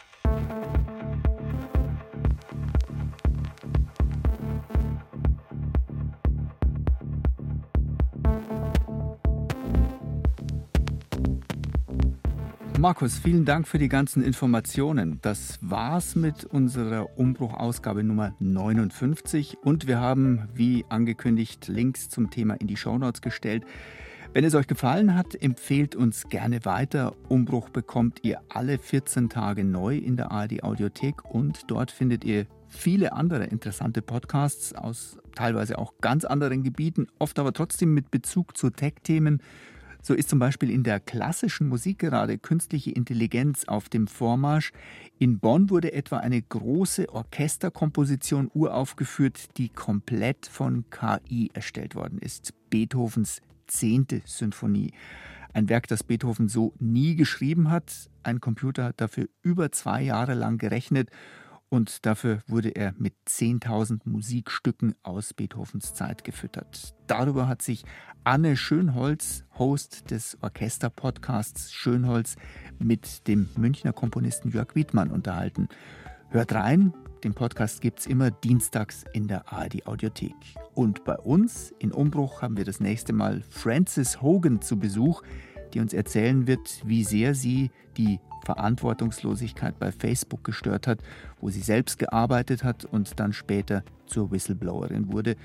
Markus, 12.84 13.16
vielen 13.16 13.46
Dank 13.46 13.66
für 13.66 13.78
die 13.78 13.88
ganzen 13.88 14.22
Informationen. 14.22 15.18
Das 15.22 15.58
war's 15.62 16.16
mit 16.16 16.44
unserer 16.44 17.18
Umbruchausgabe 17.18 18.04
Nummer 18.04 18.34
59 18.40 19.56
und 19.62 19.86
wir 19.86 20.00
haben, 20.00 20.50
wie 20.52 20.84
angekündigt, 20.90 21.66
Links 21.68 22.10
zum 22.10 22.28
Thema 22.28 22.60
in 22.60 22.66
die 22.66 22.76
Shownotes 22.76 23.22
gestellt. 23.22 23.64
Wenn 24.34 24.44
es 24.44 24.54
euch 24.54 24.66
gefallen 24.66 25.14
hat, 25.14 25.34
empfehlt 25.34 25.96
uns 25.96 26.28
gerne 26.28 26.66
weiter. 26.66 27.14
Umbruch 27.30 27.70
bekommt 27.70 28.18
ihr 28.22 28.42
alle 28.50 28.76
14 28.76 29.30
Tage 29.30 29.64
neu 29.64 29.96
in 29.96 30.18
der 30.18 30.30
ARD 30.30 30.62
Audiothek 30.62 31.24
und 31.24 31.70
dort 31.70 31.90
findet 31.90 32.22
ihr 32.22 32.44
viele 32.68 33.14
andere 33.14 33.44
interessante 33.44 34.02
Podcasts 34.02 34.74
aus 34.74 35.16
teilweise 35.34 35.78
auch 35.78 35.94
ganz 36.02 36.26
anderen 36.26 36.62
Gebieten, 36.62 37.06
oft 37.18 37.38
aber 37.38 37.54
trotzdem 37.54 37.94
mit 37.94 38.10
Bezug 38.10 38.58
zu 38.58 38.68
Tech-Themen 38.68 39.40
so 40.06 40.12
ist 40.12 40.28
zum 40.28 40.38
Beispiel 40.38 40.70
in 40.70 40.84
der 40.84 41.00
klassischen 41.00 41.66
Musik 41.66 41.98
gerade 41.98 42.36
künstliche 42.36 42.90
Intelligenz 42.90 43.64
auf 43.64 43.88
dem 43.88 44.06
Vormarsch. 44.06 44.70
In 45.18 45.38
Bonn 45.38 45.70
wurde 45.70 45.94
etwa 45.94 46.18
eine 46.18 46.42
große 46.42 47.08
Orchesterkomposition 47.08 48.50
uraufgeführt, 48.52 49.56
die 49.56 49.70
komplett 49.70 50.44
von 50.44 50.84
KI 50.90 51.50
erstellt 51.54 51.94
worden 51.94 52.18
ist. 52.18 52.52
Beethovens 52.68 53.40
zehnte 53.66 54.20
Sinfonie. 54.26 54.92
Ein 55.54 55.70
Werk, 55.70 55.88
das 55.88 56.02
Beethoven 56.02 56.48
so 56.48 56.74
nie 56.78 57.16
geschrieben 57.16 57.70
hat. 57.70 58.10
Ein 58.24 58.40
Computer 58.42 58.84
hat 58.84 59.00
dafür 59.00 59.28
über 59.40 59.72
zwei 59.72 60.02
Jahre 60.02 60.34
lang 60.34 60.58
gerechnet 60.58 61.08
und 61.74 62.06
dafür 62.06 62.38
wurde 62.46 62.68
er 62.68 62.94
mit 62.98 63.14
10.000 63.26 64.02
Musikstücken 64.04 64.94
aus 65.02 65.34
Beethovens 65.34 65.92
Zeit 65.92 66.22
gefüttert. 66.22 66.94
Darüber 67.08 67.48
hat 67.48 67.62
sich 67.62 67.84
Anne 68.22 68.56
Schönholz, 68.56 69.44
Host 69.58 70.12
des 70.12 70.38
Orchester-Podcasts 70.40 71.72
Schönholz, 71.72 72.36
mit 72.78 73.26
dem 73.26 73.48
Münchner 73.56 73.92
Komponisten 73.92 74.50
Jörg 74.50 74.76
Wiedmann 74.76 75.10
unterhalten. 75.10 75.68
Hört 76.28 76.54
rein, 76.54 76.94
den 77.24 77.34
Podcast 77.34 77.80
gibt 77.80 77.98
es 77.98 78.06
immer 78.06 78.30
dienstags 78.30 79.04
in 79.12 79.26
der 79.26 79.52
ARD 79.52 79.84
Audiothek. 79.88 80.36
Und 80.74 81.04
bei 81.04 81.16
uns 81.16 81.74
in 81.80 81.90
Umbruch 81.90 82.40
haben 82.40 82.56
wir 82.56 82.64
das 82.64 82.78
nächste 82.78 83.12
Mal 83.12 83.42
Frances 83.50 84.22
Hogan 84.22 84.62
zu 84.62 84.78
Besuch, 84.78 85.22
die 85.74 85.80
uns 85.80 85.92
erzählen 85.92 86.46
wird, 86.46 86.82
wie 86.84 87.04
sehr 87.04 87.34
sie 87.34 87.70
die 87.96 88.20
Verantwortungslosigkeit 88.44 89.78
bei 89.78 89.90
Facebook 89.92 90.44
gestört 90.44 90.86
hat, 90.86 91.00
wo 91.40 91.50
sie 91.50 91.60
selbst 91.60 91.98
gearbeitet 91.98 92.62
hat 92.62 92.84
und 92.84 93.18
dann 93.18 93.32
später 93.32 93.82
zur 94.06 94.30
Whistleblowerin 94.30 95.12
wurde. 95.12 95.36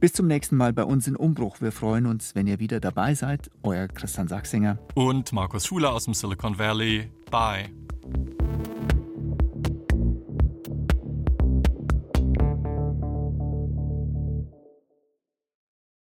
Bis 0.00 0.12
zum 0.12 0.26
nächsten 0.26 0.56
Mal 0.56 0.72
bei 0.72 0.84
uns 0.84 1.06
in 1.06 1.16
Umbruch. 1.16 1.60
Wir 1.60 1.72
freuen 1.72 2.06
uns, 2.06 2.34
wenn 2.34 2.46
ihr 2.46 2.58
wieder 2.58 2.80
dabei 2.80 3.14
seid. 3.14 3.50
Euer 3.62 3.88
Christian 3.88 4.28
Sachsinger. 4.28 4.78
Und 4.94 5.32
Markus 5.32 5.66
Schuler 5.66 5.92
aus 5.92 6.04
dem 6.04 6.14
Silicon 6.14 6.58
Valley. 6.58 7.10
Bye. 7.30 7.70